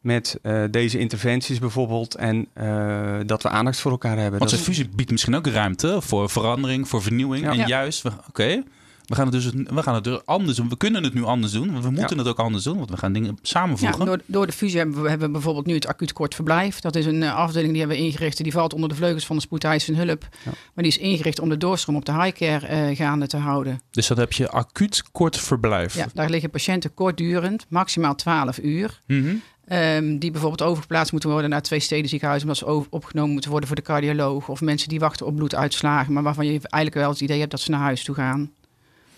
Met 0.00 0.38
eh, 0.42 0.62
deze 0.70 0.98
interventies 0.98 1.58
bijvoorbeeld 1.58 2.14
en 2.14 2.46
eh, 2.52 3.14
dat 3.26 3.42
we 3.42 3.48
aandacht 3.48 3.80
voor 3.80 3.90
elkaar 3.90 4.16
hebben. 4.18 4.38
Want 4.38 4.50
Dat 4.50 4.60
zo'n 4.60 4.68
fusie 4.74 4.88
biedt 4.94 5.10
misschien 5.10 5.34
ook 5.34 5.46
ruimte 5.46 5.96
voor 6.00 6.30
verandering, 6.30 6.88
voor 6.88 7.02
vernieuwing. 7.02 7.44
Ja. 7.44 7.50
En 7.50 7.56
Ja. 7.56 7.66
juist, 7.66 8.02
we- 8.02 8.10
oké. 8.28 8.62
We 9.06 9.14
gaan 9.14 9.24
het 9.24 9.32
dus, 9.34 9.50
we 9.54 9.82
gaan 9.82 9.94
het 9.94 10.26
anders 10.26 10.56
doen. 10.56 10.68
We 10.68 10.76
kunnen 10.76 11.04
het 11.04 11.14
nu 11.14 11.24
anders 11.24 11.52
doen. 11.52 11.72
want 11.72 11.84
We 11.84 11.90
moeten 11.90 12.18
het 12.18 12.26
ook 12.26 12.38
anders 12.38 12.64
doen, 12.64 12.76
want 12.76 12.90
we 12.90 12.96
gaan 12.96 13.12
dingen 13.12 13.30
Ja, 13.30 13.38
samenvoegen. 13.42 14.06
door, 14.06 14.20
door 14.26 14.46
de 14.46 14.52
fusie 14.52 14.78
hebben 14.78 15.02
we 15.02 15.08
hebben 15.08 15.26
we 15.26 15.32
bijvoorbeeld 15.32 15.66
nu 15.66 15.74
het 15.74 15.86
acuut 15.86 16.12
kort 16.12 16.34
verblijf. 16.34 16.80
Dat 16.80 16.96
is 16.96 17.06
een 17.06 17.22
eh, 17.22 17.34
afdeling 17.34 17.70
die 17.70 17.80
hebben 17.80 17.98
we 17.98 18.04
ingericht. 18.04 18.42
Die 18.42 18.52
valt 18.52 18.74
onder 18.74 18.88
de 18.88 18.94
vleugels 18.94 19.26
van 19.26 19.36
de 19.36 19.42
spoedeisende 19.42 20.04
hulp. 20.04 20.28
Ja. 20.44 20.50
Maar 20.74 20.84
die 20.84 20.92
is 20.92 20.98
ingericht 20.98 21.40
om 21.40 21.48
de 21.48 21.56
doorstroom 21.56 21.96
op 21.96 22.04
de 22.04 22.12
highcare 22.12 22.66
eh 22.66 22.96
gaande 22.96 23.26
te 23.26 23.36
houden. 23.36 23.80
Dus 23.90 24.06
dan 24.06 24.18
heb 24.18 24.32
je 24.32 24.50
acuut 24.50 25.02
kort 25.12 25.36
verblijf. 25.36 25.94
Ja, 25.94 26.06
daar 26.14 26.30
liggen 26.30 26.50
patiënten 26.50 26.94
kortdurend, 26.94 27.66
maximaal 27.68 28.14
12 28.14 28.58
uur. 28.58 29.00
Mhm. 29.06 29.34
Ehm, 29.66 30.18
die 30.18 30.30
bijvoorbeeld 30.30 30.68
overgeplaatst 30.70 31.12
moeten 31.12 31.30
worden 31.30 31.50
naar 31.50 31.62
twee 31.62 31.80
steden 31.80 32.08
ziekenhuizen. 32.08 32.48
Omdat 32.48 32.84
ze 32.84 32.86
opgenomen 32.90 33.32
moeten 33.32 33.50
worden 33.50 33.68
voor 33.68 33.76
de 33.76 33.82
cardioloog. 33.82 34.48
Of 34.48 34.60
mensen 34.60 34.88
die 34.88 34.98
wachten 34.98 35.26
op 35.26 35.36
bloeduitslagen. 35.36 36.12
Maar 36.12 36.22
waarvan 36.22 36.44
je 36.46 36.50
eigenlijk 36.50 36.94
wel 36.94 37.08
het 37.10 37.20
idee 37.20 37.38
hebt 37.38 37.50
dat 37.50 37.60
ze 37.60 37.70
naar 37.70 37.80
huis 37.80 38.04
toe 38.04 38.14
gaan. 38.14 38.50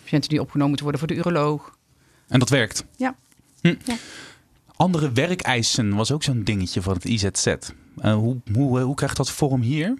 Patiënten 0.08 0.30
die 0.30 0.40
opgenomen 0.40 0.68
moeten 0.68 0.86
worden 0.86 1.06
voor 1.06 1.16
de 1.16 1.22
uroloog. 1.22 1.76
En 2.28 2.38
dat 2.38 2.48
werkt. 2.48 2.84
Ja. 2.96 3.14
Hm. 3.60 3.74
Ja. 3.84 3.96
Andere 4.76 5.12
werkeisen 5.12 5.94
was 5.94 6.12
ook 6.12 6.22
zo'n 6.22 6.44
dingetje 6.44 6.82
van 6.82 6.94
het 6.94 7.04
IZZ. 7.04 7.46
Eh, 7.46 8.14
hoe, 8.14 8.36
hoe, 8.52 8.80
hoe 8.80 8.94
krijgt 8.94 9.16
dat 9.16 9.30
vorm 9.30 9.60
hier? 9.60 9.94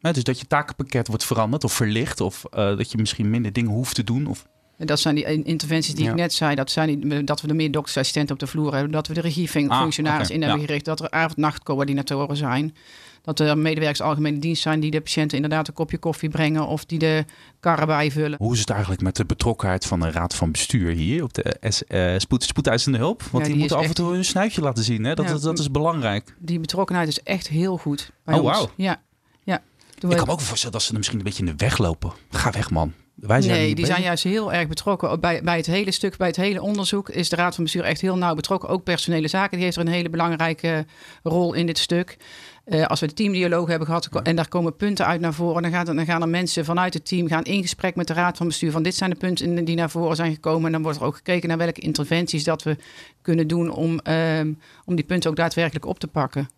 Dus 0.00 0.24
dat 0.24 0.40
je 0.40 0.46
takenpakket 0.46 1.08
wordt 1.08 1.24
veranderd 1.24 1.64
of 1.64 1.72
verlicht. 1.72 2.20
Of 2.20 2.44
eh, 2.44 2.76
dat 2.76 2.90
je 2.90 2.98
misschien 2.98 3.30
minder 3.30 3.52
dingen 3.52 3.70
hoeft 3.70 3.94
te 3.94 4.04
doen. 4.04 4.26
Of... 4.26 4.46
En 4.76 4.86
dat 4.86 5.00
zijn 5.00 5.14
die 5.14 5.24
in- 5.24 5.44
interventies 5.44 5.94
die 5.94 6.04
Ja. 6.04 6.10
ik 6.10 6.16
net 6.16 6.32
zei. 6.32 6.54
Dat, 6.54 6.70
zijn 6.70 7.00
die, 7.00 7.24
dat 7.24 7.40
we 7.40 7.48
er 7.48 7.54
meer 7.54 7.70
doktersassistenten 7.70 8.34
op 8.34 8.40
de 8.40 8.46
vloer 8.46 8.72
hebben. 8.72 8.92
Dat 8.92 9.06
we 9.06 9.14
de 9.14 9.20
regiefunctionaris 9.20 10.28
Ah, 10.28 10.34
in 10.34 10.42
hebben 10.42 10.60
ja. 10.60 10.66
gericht. 10.66 10.84
Dat 10.84 11.00
er 11.00 11.10
avond-nachtcoördinatoren 11.10 12.36
zijn. 12.36 12.74
Dat 13.22 13.40
er 13.40 13.58
medewerkers 13.58 14.00
algemene 14.00 14.38
dienst 14.38 14.62
zijn 14.62 14.80
die 14.80 14.90
de 14.90 15.00
patiënten 15.00 15.36
inderdaad 15.36 15.68
een 15.68 15.74
kopje 15.74 15.98
koffie 15.98 16.28
brengen. 16.28 16.66
Of 16.66 16.84
die 16.84 16.98
de 16.98 17.24
karren 17.60 17.86
bijvullen. 17.86 18.38
Hoe 18.38 18.52
is 18.52 18.60
het 18.60 18.70
eigenlijk 18.70 19.02
met 19.02 19.16
de 19.16 19.24
betrokkenheid 19.24 19.86
van 19.86 20.00
de 20.00 20.10
raad 20.10 20.34
van 20.34 20.50
bestuur 20.52 20.92
hier 20.92 21.22
op 21.22 21.32
de 21.34 21.56
S, 21.68 21.84
eh, 21.84 22.14
spoed, 22.18 22.42
spoedeisende 22.44 22.98
hulp? 22.98 23.22
Want 23.22 23.32
Ja, 23.32 23.38
die, 23.38 23.48
die 23.50 23.58
moeten 23.58 23.76
af 23.76 23.84
en 23.86 23.94
toe 23.94 24.16
een 24.16 24.24
snuitje 24.24 24.60
laten 24.60 24.84
zien. 24.84 25.04
Hè? 25.04 25.14
Dat, 25.14 25.28
dat, 25.28 25.42
dat 25.42 25.58
is 25.58 25.70
belangrijk. 25.70 26.34
Die 26.38 26.60
betrokkenheid 26.60 27.08
is 27.08 27.22
echt 27.22 27.48
heel 27.48 27.76
goed 27.76 28.10
bij 28.24 28.38
Oh, 28.38 28.44
wauw. 28.44 28.70
Ja, 28.76 29.00
ja. 29.42 29.62
Ik 29.94 30.16
kan 30.16 30.26
me 30.26 30.32
ook 30.32 30.40
voorstellen 30.40 30.72
dat 30.74 30.82
ze 30.82 30.90
er 30.92 30.96
misschien 30.96 31.18
een 31.18 31.24
beetje 31.24 31.44
in 31.44 31.56
de 31.56 31.64
weg 31.64 31.78
lopen. 31.78 32.12
Ga 32.30 32.50
weg, 32.50 32.70
man. 32.70 32.92
Wij 33.26 33.40
zijn 33.40 33.56
nee, 33.56 33.66
die 33.66 33.74
bezig. 33.74 33.90
zijn 33.90 34.02
juist 34.02 34.24
heel 34.24 34.52
erg 34.52 34.68
betrokken. 34.68 35.20
Bij, 35.20 35.42
bij 35.42 35.56
het 35.56 35.66
hele 35.66 35.90
stuk, 35.90 36.16
bij 36.16 36.26
het 36.26 36.36
hele 36.36 36.62
onderzoek 36.62 37.08
is 37.08 37.28
de 37.28 37.36
Raad 37.36 37.54
van 37.54 37.64
Bestuur 37.64 37.84
echt 37.84 38.00
heel 38.00 38.16
nauw 38.16 38.34
betrokken. 38.34 38.68
Ook 38.68 38.82
personele 38.84 39.28
zaken, 39.28 39.56
die 39.56 39.64
heeft 39.64 39.76
er 39.76 39.82
een 39.86 39.92
hele 39.92 40.10
belangrijke 40.10 40.86
rol 41.22 41.52
in 41.54 41.66
dit 41.66 41.78
stuk. 41.78 42.16
Eh, 42.64 42.86
als 42.86 43.00
we 43.00 43.06
de 43.06 43.12
teamdialoog 43.14 43.68
hebben 43.68 43.86
gehad 43.86 44.08
en 44.22 44.36
daar 44.36 44.48
komen 44.48 44.76
punten 44.76 45.06
uit 45.06 45.20
naar 45.20 45.34
voren, 45.34 45.62
dan, 45.62 45.70
gaat, 45.70 45.86
het- 45.86 45.96
dan 45.96 46.04
gaan 46.06 46.22
er 46.22 46.28
mensen 46.28 46.64
vanuit 46.64 46.94
het 46.94 47.06
team 47.06 47.28
gaan 47.28 47.42
in 47.44 47.62
gesprek 47.62 47.94
met 47.96 48.06
de 48.06 48.12
Raad 48.12 48.36
van 48.36 48.46
Bestuur 48.46 48.70
van 48.70 48.82
dit 48.82 48.94
zijn 48.94 49.10
de 49.10 49.16
punten 49.16 49.64
die 49.64 49.76
naar 49.76 49.90
voren 49.90 50.16
zijn 50.16 50.32
gekomen. 50.32 50.66
En 50.66 50.72
dan 50.72 50.82
wordt 50.82 50.98
er 50.98 51.04
ook 51.04 51.16
gekeken 51.16 51.48
naar 51.48 51.58
welke 51.58 51.80
interventies 51.80 52.44
dat 52.44 52.62
we 52.62 52.76
kunnen 53.22 53.46
doen 53.46 53.70
om, 53.70 53.98
ehm, 53.98 54.52
om 54.84 54.94
die 54.94 55.04
punten 55.04 55.30
ook 55.30 55.36
daadwerkelijk 55.36 55.86
op 55.86 55.98
te 55.98 56.06
pakken. 56.06 56.48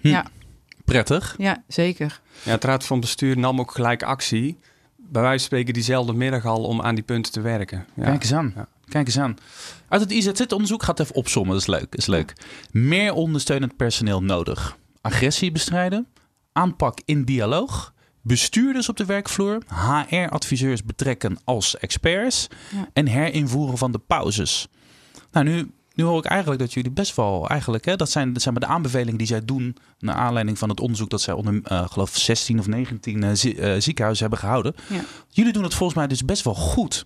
Hm. 0.00 0.08
Ja, 0.08 0.24
Prettig. 0.84 1.34
ja, 1.38 1.62
zeker. 1.68 2.20
Ja, 2.42 2.50
het 2.50 2.64
Raad 2.64 2.84
van 2.84 3.00
Bestuur 3.00 3.38
nam 3.38 3.60
ook 3.60 3.70
gelijk 3.72 4.02
actie. 4.02 4.58
Bij 5.10 5.22
wijze 5.22 5.38
van 5.38 5.46
spreken 5.46 5.72
diezelfde 5.72 6.12
middag 6.12 6.44
al 6.44 6.64
om 6.64 6.80
aan 6.80 6.94
die 6.94 7.04
punten 7.04 7.32
te 7.32 7.40
werken. 7.40 7.86
Ja. 7.94 8.04
Kijk 8.04 8.22
eens 8.22 8.32
aan. 8.32 8.52
Ja. 8.56 8.68
Kijk 8.84 9.06
eens 9.06 9.18
aan. 9.18 9.36
Uit 9.88 10.00
het 10.00 10.10
IZZ-onderzoek 10.10 10.82
gaat 10.82 11.00
even 11.00 11.14
opzommen. 11.14 11.52
Dat 11.52 11.60
is 11.60 11.66
leuk. 11.66 11.90
Dat 11.90 11.98
is 12.00 12.06
leuk. 12.06 12.32
Meer 12.70 13.12
ondersteunend 13.12 13.76
personeel 13.76 14.22
nodig. 14.22 14.76
Agressie 15.00 15.52
bestrijden. 15.52 16.06
Aanpak 16.52 16.98
in 17.04 17.24
dialoog. 17.24 17.92
Bestuurders 18.22 18.88
op 18.88 18.96
de 18.96 19.04
werkvloer. 19.04 19.62
HR-adviseurs 20.08 20.84
betrekken 20.84 21.38
als 21.44 21.78
experts. 21.78 22.46
Ja. 22.72 22.88
En 22.92 23.06
herinvoeren 23.06 23.78
van 23.78 23.92
de 23.92 23.98
pauzes. 23.98 24.68
Nou, 25.30 25.46
nu, 25.46 25.70
nu 25.98 26.04
hoor 26.04 26.18
ik 26.18 26.24
eigenlijk 26.24 26.60
dat 26.60 26.72
jullie 26.72 26.90
best 26.90 27.16
wel 27.16 27.48
eigenlijk... 27.48 27.84
Hè, 27.84 27.96
dat, 27.96 28.10
zijn, 28.10 28.32
dat 28.32 28.42
zijn 28.42 28.54
maar 28.54 28.62
de 28.68 28.68
aanbevelingen 28.74 29.18
die 29.18 29.26
zij 29.26 29.44
doen... 29.44 29.76
naar 29.98 30.14
aanleiding 30.14 30.58
van 30.58 30.68
het 30.68 30.80
onderzoek 30.80 31.10
dat 31.10 31.20
zij 31.20 31.34
onder, 31.34 31.60
eh 31.64 31.88
geloof 31.90 32.16
16 32.16 32.58
of 32.58 32.66
19 32.66 33.22
eh, 33.24 33.30
zie- 33.32 33.60
eh, 33.60 33.80
ziekenhuizen 33.80 34.24
hebben 34.24 34.42
gehouden. 34.44 34.74
Ja. 34.88 35.00
Jullie 35.30 35.52
doen 35.52 35.62
het 35.62 35.74
volgens 35.74 35.98
mij 35.98 36.06
dus 36.08 36.24
best 36.24 36.44
wel 36.44 36.54
goed. 36.54 37.04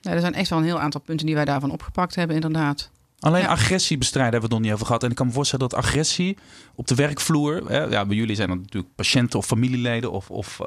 Ja, 0.00 0.10
er 0.10 0.20
zijn 0.20 0.34
echt 0.34 0.48
wel 0.50 0.58
een 0.58 0.64
heel 0.64 0.80
aantal 0.80 1.00
punten 1.00 1.26
die 1.26 1.34
wij 1.34 1.44
daarvan 1.44 1.70
opgepakt 1.70 2.14
hebben, 2.14 2.36
inderdaad. 2.36 2.90
Alleen 3.18 3.42
Ja. 3.42 3.48
agressie 3.48 3.98
bestrijden 3.98 4.32
hebben 4.32 4.50
we 4.50 4.54
het 4.54 4.62
nog 4.64 4.72
niet 4.72 4.74
over 4.80 4.86
gehad. 4.86 5.02
En 5.02 5.10
ik 5.10 5.16
kan 5.16 5.26
me 5.26 5.32
voorstellen 5.32 5.68
dat 5.68 5.78
agressie 5.78 6.36
op 6.74 6.86
de 6.86 6.94
werkvloer... 6.94 7.62
Hè, 7.66 7.82
ja, 7.82 8.04
bij 8.06 8.16
jullie 8.16 8.36
zijn 8.36 8.48
dat 8.48 8.58
natuurlijk 8.58 8.94
patiënten 8.94 9.38
of 9.38 9.46
familieleden... 9.46 10.10
of, 10.12 10.30
of 10.30 10.60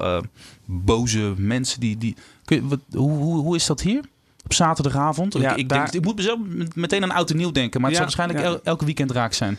boze 0.65 1.33
mensen 1.37 1.79
die... 1.79 1.97
die 1.97 2.15
kun 2.45 2.55
je, 2.57 2.67
wat, 2.67 2.79
hoe, 2.91 3.11
hoe, 3.11 3.41
hoe 3.41 3.55
is 3.55 3.65
dat 3.65 3.81
hier? 3.81 4.03
Op 4.47 4.53
zaterdagavond? 4.53 5.33
Ja, 5.33 5.51
ik, 5.51 5.57
ik, 5.57 5.69
daar- 5.69 5.79
denk, 5.79 5.93
ik 5.93 6.03
moet 6.03 6.15
mezelf 6.15 6.39
meteen 6.75 7.03
aan 7.03 7.11
oud 7.11 7.29
en 7.29 7.37
nieuw 7.37 7.51
denken... 7.51 7.81
maar 7.81 7.89
het 7.89 7.99
zal 7.99 8.05
waarschijnlijk 8.07 8.45
el- 8.45 8.59
elke 8.63 8.85
weekend 8.85 9.11
raak 9.11 9.33
zijn. 9.33 9.57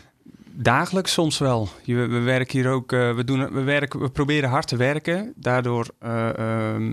Dagelijks 0.53 1.13
soms 1.13 1.39
wel. 1.39 1.69
Je, 1.83 1.95
we 1.95 2.19
werken 2.19 2.59
hier 2.61 2.71
ook, 2.71 2.93
eh, 2.93 3.15
we, 3.15 3.25
doen, 3.25 3.53
we, 3.53 3.63
werken, 3.63 4.01
we 4.01 4.11
proberen 4.11 4.49
hard 4.49 4.67
te 4.67 4.77
werken. 4.77 5.33
Daardoor, 5.37 5.87
eh, 5.99 6.29
ehm, 6.39 6.93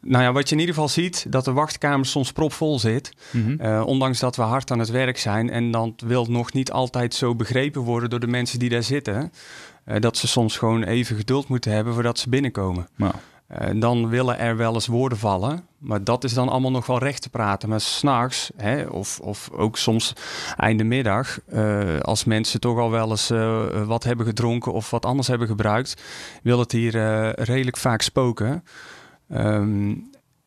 nou 0.00 0.22
ja, 0.24 0.32
wat 0.32 0.48
je 0.48 0.54
in 0.54 0.60
ieder 0.60 0.74
geval 0.74 0.88
ziet, 0.90 1.26
dat 1.28 1.44
de 1.44 1.52
wachtkamer 1.52 2.06
soms 2.06 2.32
propvol 2.32 2.78
zit. 2.78 3.12
Mhm. 3.30 3.60
Eh, 3.60 3.82
ondanks 3.86 4.18
dat 4.18 4.36
we 4.36 4.42
hard 4.42 4.70
aan 4.70 4.78
het 4.78 4.90
werk 4.90 5.18
zijn. 5.18 5.50
En 5.50 5.70
dan 5.70 5.94
wil 5.96 6.26
nog 6.26 6.52
niet 6.52 6.72
altijd 6.72 7.14
zo 7.14 7.34
begrepen 7.34 7.80
worden 7.80 8.10
door 8.10 8.20
de 8.20 8.26
mensen 8.26 8.58
die 8.58 8.68
daar 8.68 8.82
zitten. 8.82 9.32
dat 9.98 10.16
ze 10.16 10.26
soms 10.28 10.56
gewoon 10.58 10.82
even 10.82 11.16
geduld 11.16 11.48
moeten 11.48 11.72
hebben 11.72 11.94
voordat 11.94 12.18
ze 12.18 12.28
binnenkomen. 12.28 12.88
Nou, 12.96 13.12
Eh, 13.46 13.80
dan 13.80 14.08
willen 14.08 14.38
er 14.38 14.56
wel 14.56 14.74
eens 14.74 14.86
woorden 14.86 15.18
vallen. 15.18 15.64
Maar 15.78 16.04
dat 16.04 16.24
is 16.24 16.34
dan 16.34 16.48
allemaal 16.48 16.70
nog 16.70 16.86
wel 16.86 16.98
recht 16.98 17.22
te 17.22 17.30
praten. 17.30 17.68
Maar 17.68 17.80
s'nachts, 17.80 18.50
of, 18.90 19.20
of 19.20 19.50
ook 19.52 19.76
soms 19.76 20.12
einde 20.56 20.84
middag, 20.84 21.38
eh, 21.46 22.00
als 22.00 22.24
mensen 22.24 22.60
toch 22.60 22.78
al 22.78 22.90
wel 22.90 23.10
eens 23.10 23.30
eh, 23.30 23.82
wat 23.86 24.04
hebben 24.04 24.26
gedronken 24.26 24.72
of 24.72 24.90
wat 24.90 25.06
anders 25.06 25.28
hebben 25.28 25.46
gebruikt, 25.46 26.02
wil 26.42 26.58
het 26.58 26.72
hier 26.72 26.92
redelijk 27.40 27.76
vaak 27.76 28.02
spoken. 28.02 28.64
Ehm, 29.28 29.92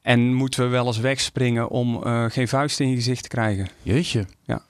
en 0.02 0.34
moeten 0.34 0.64
we 0.64 0.70
wel 0.70 0.86
eens 0.86 0.98
wegspringen 0.98 1.70
om 1.70 2.04
eh, 2.04 2.26
geen 2.28 2.48
vuist 2.48 2.80
in 2.80 2.90
je 2.90 2.96
gezicht 2.96 3.24
te 3.24 3.30
krijgen. 3.30 3.68
jeetje. 3.84 4.26
Ja. 4.44 4.62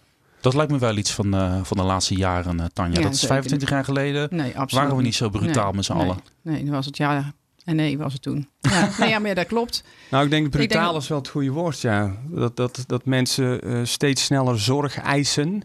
Dat 0.41 0.53
lijkt 0.53 0.71
me 0.71 0.77
wel 0.77 0.97
iets 0.97 1.11
van, 1.11 1.33
eh, 1.33 1.59
van 1.63 1.77
de 1.77 1.83
laatste 1.83 2.15
jaren, 2.15 2.59
eh, 2.59 2.65
Tanja. 2.73 2.97
Ja, 2.97 3.01
dat 3.01 3.13
is 3.13 3.19
zeker. 3.19 3.35
25 3.35 3.69
jaar 3.69 3.83
geleden. 3.83 4.27
Nee, 4.31 4.45
absoluut. 4.47 4.71
Waren 4.71 4.95
we 4.95 5.01
niet 5.01 5.15
zo 5.15 5.29
brutaal 5.29 5.65
Nee, 5.65 5.73
met 5.73 5.85
z'n 5.85 5.93
nee. 5.93 6.01
allen. 6.03 6.17
Nee, 6.41 6.63
nu 6.63 6.71
was 6.71 6.85
het 6.85 6.97
ja 6.97 7.33
en 7.69 7.75
nee 7.75 7.97
was 7.97 8.13
het 8.13 8.21
toen. 8.21 8.49
Ja, 8.59 8.89
nee, 8.99 9.09
ja 9.09 9.19
maar 9.19 9.29
ja, 9.29 9.35
dat 9.35 9.47
klopt. 9.47 9.83
Nou, 10.09 10.23
ik 10.23 10.29
denk 10.29 10.49
brutaal 10.49 10.91
denk- 10.91 11.01
is 11.01 11.07
wel 11.07 11.17
het 11.17 11.27
goede 11.27 11.49
woord, 11.51 11.79
ja. 11.81 12.15
Dat, 12.27 12.55
dat, 12.55 12.83
dat 12.87 13.05
mensen 13.05 13.61
eh, 13.61 13.79
steeds 13.83 14.23
sneller 14.23 14.59
zorg 14.59 14.97
eisen, 14.99 15.61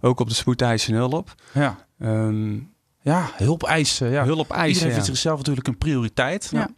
ook 0.00 0.20
op 0.20 0.28
de 0.28 0.34
spoedeisende 0.34 0.98
hulp. 0.98 1.34
Ja, 1.54 1.86
Ehm, 1.98 2.58
ja 3.02 3.30
hulp 3.36 3.62
eisen. 3.62 4.10
Ja. 4.10 4.24
hulp 4.24 4.50
eisen, 4.50 4.68
Iedereen 4.68 4.88
ja. 4.88 4.92
vindt 4.94 5.06
zichzelf 5.06 5.38
natuurlijk 5.38 5.66
een 5.68 5.78
prioriteit. 5.78 6.48
Ja. 6.52 6.68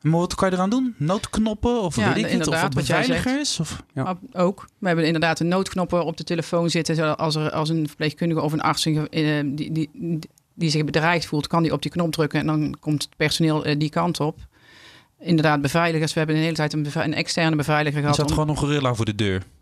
Maar 0.00 0.20
wat 0.20 0.34
kan 0.34 0.48
je 0.50 0.54
eraan 0.54 0.70
doen? 0.70 0.94
Noodknoppen? 0.98 1.80
Of 1.82 1.96
Ja, 1.96 2.02
weet 2.08 2.16
ik 2.16 2.22
het? 2.22 2.24
Of 2.26 2.30
inderdaad, 2.32 2.62
wat 2.62 2.74
wat 2.74 2.86
jij 2.86 3.04
zegt. 3.04 3.22
beveiligers? 3.22 3.60
Of... 3.60 3.82
Ja. 3.94 4.02
Ook- 4.08 4.18
Ook. 4.42 4.68
We 4.78 4.86
hebben 4.86 5.04
inderdaad 5.06 5.40
een 5.40 5.48
noodknoppen 5.48 6.04
op 6.04 6.16
de 6.16 6.24
telefoon 6.24 6.70
zitten. 6.70 7.16
Als, 7.16 7.34
er, 7.34 7.50
als 7.50 7.68
een 7.68 7.86
verpleegkundige 7.86 8.40
of 8.40 8.52
een 8.52 8.60
arts 8.60 8.86
eh, 8.86 9.40
die, 9.44 9.72
die, 9.72 9.90
die 10.54 10.70
zich 10.70 10.84
bedreigd 10.84 11.26
voelt, 11.26 11.46
kan 11.46 11.62
die 11.62 11.72
op 11.72 11.82
die 11.82 11.90
knop 11.90 12.12
drukken 12.12 12.40
en 12.40 12.46
dan 12.46 12.76
komt 12.80 13.02
het 13.02 13.16
personeel 13.16 13.64
eh, 13.64 13.78
die 13.78 13.90
kant 13.90 14.20
op. 14.20 14.38
Inderdaad, 15.18 15.60
beveiligers. 15.62 16.12
We 16.12 16.18
hebben 16.18 16.36
de 16.36 16.42
hele 16.42 16.54
tijd 16.56 16.72
een, 16.72 16.82
beve- 16.82 17.02
een 17.02 17.14
externe 17.14 17.56
beveiliger 17.56 17.96
Er 17.96 18.02
gehad. 18.02 18.16
zat 18.16 18.26
om- 18.28 18.32
gewoon 18.34 18.48
een 18.48 18.56
gorilla 18.56 18.94
voor 18.94 19.04
de 19.04 19.14
deur. 19.14 19.42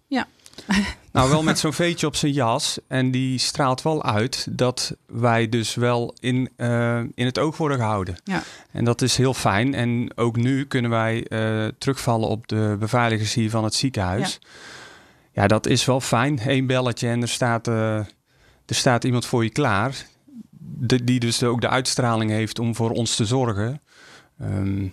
Nou, 1.13 1.31
wel 1.31 1.43
met 1.43 1.59
zo'n 1.59 1.73
veetje 1.73 2.07
op 2.07 2.17
zijn 2.17 2.33
jas. 2.33 2.79
En 2.89 3.11
die 3.11 3.39
straalt 3.39 3.83
wel 3.83 4.05
uit 4.05 4.47
dat 4.51 4.97
wij 5.07 5.49
dus 5.49 5.75
wel 5.75 6.15
in, 6.21 6.49
eh, 6.57 6.99
in 7.15 7.25
het 7.27 7.39
oog 7.39 7.57
worden 7.57 7.77
gehouden. 7.79 8.17
Ja. 8.25 8.43
En 8.71 8.85
dat 8.85 9.03
is 9.03 9.17
heel 9.17 9.35
fijn. 9.35 9.75
En 9.75 10.13
ook 10.17 10.37
nu 10.37 10.67
kunnen 10.67 10.91
wij 10.91 11.25
eh, 11.27 11.67
terugvallen 11.79 12.29
op 12.29 12.49
de 12.49 12.77
beveiligers 12.79 13.35
hier 13.35 13.51
van 13.51 13.65
het 13.65 13.75
ziekenhuis. 13.75 14.39
Ja, 15.33 15.47
dat 15.47 15.67
is 15.67 15.85
wel 15.85 16.01
fijn. 16.01 16.41
Eén 16.47 16.67
belletje 16.67 17.09
en 17.09 17.23
er 17.23 17.29
staat, 17.29 17.69
eh, 17.69 17.97
er 18.67 18.75
staat 18.75 19.05
iemand 19.05 19.27
voor 19.27 19.45
je 19.45 19.51
klaar. 19.51 20.07
De- 20.65 21.05
die 21.05 21.21
dus 21.21 21.43
ook 21.43 21.61
de 21.61 21.69
uitstraling 21.69 22.31
heeft 22.31 22.59
om 22.59 22.75
voor 22.75 22.91
ons 22.91 23.17
te 23.17 23.25
zorgen. 23.25 23.81
Ehm, 24.39 24.87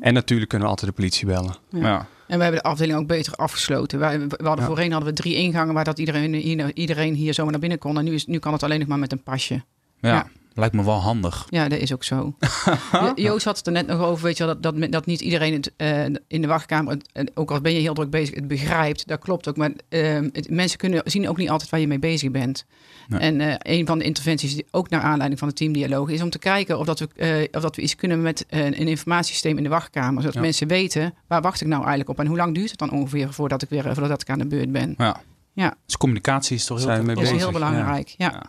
en 0.00 0.14
natuurlijk 0.14 0.48
kunnen 0.48 0.68
we 0.68 0.74
altijd 0.74 0.90
de 0.90 0.96
politie 0.96 1.26
bellen. 1.26 1.56
Ja. 1.70 1.78
Ja. 1.80 2.06
En 2.26 2.36
we 2.36 2.42
hebben 2.42 2.62
de 2.62 2.68
afdeling 2.68 2.98
ook 2.98 3.06
beter 3.06 3.32
afgesloten. 3.34 3.98
Wij, 3.98 4.18
we 4.18 4.36
hadden 4.38 4.58
Ja. 4.58 4.64
Voorheen 4.66 4.90
hadden 4.92 5.08
we 5.10 5.14
drie 5.14 5.34
ingangen 5.34 5.74
waar 5.74 5.84
dat 5.84 5.98
iedereen, 5.98 6.34
hier- 6.34 6.74
iedereen 6.74 7.14
hier 7.14 7.34
zomaar 7.34 7.50
naar 7.50 7.60
binnen 7.60 7.78
kon. 7.78 7.98
En 7.98 8.04
nu, 8.04 8.14
is, 8.14 8.26
nu 8.26 8.38
kan 8.38 8.52
het 8.52 8.62
alleen 8.62 8.78
nog 8.78 8.88
maar 8.88 8.98
met 8.98 9.12
een 9.12 9.22
pasje. 9.22 9.62
Ja. 10.00 10.26
Lijkt 10.58 10.74
me 10.74 10.84
wel 10.84 11.00
handig. 11.00 11.46
Ja, 11.50 11.68
dat 11.68 11.78
is 11.78 11.92
ook 11.92 12.04
zo. 12.04 12.34
Jo- 12.92 13.12
Joost 13.14 13.44
had 13.44 13.56
het 13.56 13.66
er 13.66 13.72
net 13.72 13.86
nog 13.86 14.00
over, 14.00 14.24
weet 14.24 14.36
je 14.36 14.44
wel, 14.44 14.60
dat, 14.60 14.74
dat, 14.80 14.92
dat 14.92 15.06
niet 15.06 15.20
iedereen 15.20 15.52
het 15.52 15.72
eh, 15.76 16.04
in 16.28 16.40
de 16.42 16.46
wachtkamer, 16.46 16.96
en 17.12 17.30
ook 17.34 17.50
al 17.50 17.60
ben 17.60 17.72
je 17.72 17.80
heel 17.80 17.94
druk 17.94 18.10
bezig, 18.10 18.34
het 18.34 18.48
begrijpt. 18.48 19.06
Dat 19.08 19.18
klopt 19.20 19.48
ook. 19.48 19.56
Maar 19.56 19.70
ehm, 19.88 20.28
het- 20.32 20.50
mensen 20.50 20.78
kunnen, 20.78 21.00
zien 21.04 21.28
ook 21.28 21.36
niet 21.36 21.50
altijd 21.50 21.70
waar 21.70 21.80
je 21.80 21.86
mee 21.86 21.98
bezig 21.98 22.30
bent. 22.30 22.64
Nee. 23.08 23.20
En 23.20 23.40
eh, 23.40 23.76
een 23.78 23.86
van 23.86 23.98
de 23.98 24.04
interventies, 24.04 24.54
die 24.54 24.66
ook 24.70 24.88
naar 24.90 25.00
aanleiding 25.00 25.38
van 25.38 25.48
de 25.48 25.54
teamdialoog, 25.54 26.08
is 26.10 26.22
om 26.22 26.30
te 26.30 26.38
kijken 26.38 26.78
of 26.78 26.86
dat 26.86 26.98
we, 26.98 27.08
eh, 27.16 27.42
of 27.56 27.62
dat 27.62 27.76
we 27.76 27.82
iets 27.82 27.96
kunnen 27.96 28.22
met 28.22 28.44
een 28.48 28.74
informatiesysteem 28.74 29.56
in 29.56 29.62
de 29.62 29.68
wachtkamer. 29.68 30.20
Zodat 30.20 30.34
Ja. 30.34 30.40
mensen 30.40 30.68
weten, 30.68 31.14
waar 31.28 31.42
wacht 31.42 31.60
ik 31.60 31.66
nou 31.66 31.80
eigenlijk 31.80 32.10
op 32.10 32.18
en 32.18 32.26
hoe 32.26 32.36
lang 32.36 32.54
duurt 32.54 32.70
het 32.70 32.78
dan 32.78 32.90
ongeveer 32.90 33.32
voordat 33.32 33.62
ik 33.62 33.68
weer 33.68 33.94
voordat 33.94 34.20
ik 34.22 34.30
aan 34.30 34.38
de 34.38 34.46
beurt 34.46 34.72
ben. 34.72 34.94
Ja. 34.98 35.20
Ja. 35.52 35.74
Dus 35.86 35.96
communicatie 35.96 36.56
is 36.56 36.64
toch 36.64 36.76
heel 36.78 36.86
Zijn 36.86 37.00
we 37.00 37.06
mee 37.06 37.14
Dat 37.14 37.24
is 37.24 37.30
bezig, 37.30 37.44
heel 37.44 37.58
belangrijk. 37.58 38.14
Ja. 38.16 38.30
Ja. 38.30 38.42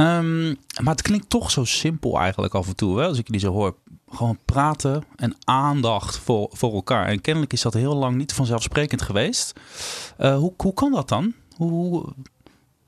Ehm, 0.00 0.46
maar 0.82 0.92
het 0.94 1.02
klinkt 1.02 1.28
toch 1.30 1.50
zo 1.50 1.64
simpel 1.64 2.18
eigenlijk 2.18 2.54
af 2.54 2.66
en 2.68 2.76
toe, 2.76 2.98
hè? 3.00 3.06
als 3.06 3.18
ik 3.18 3.26
die 3.26 3.40
zo 3.40 3.52
hoor. 3.52 3.76
Gewoon 4.12 4.38
praten 4.44 5.04
en 5.16 5.36
aandacht 5.44 6.18
voor, 6.18 6.48
voor 6.52 6.74
elkaar. 6.74 7.06
En 7.06 7.20
kennelijk 7.20 7.52
is 7.52 7.62
dat 7.62 7.74
heel 7.74 7.94
lang 7.96 8.16
niet 8.16 8.32
vanzelfsprekend 8.32 9.02
geweest. 9.02 9.52
Eh, 10.16 10.36
hoe, 10.36 10.52
hoe 10.56 10.74
kan 10.74 10.92
dat 10.92 11.08
dan? 11.08 11.32
Hoe, 11.56 11.70
hoe- 11.70 12.12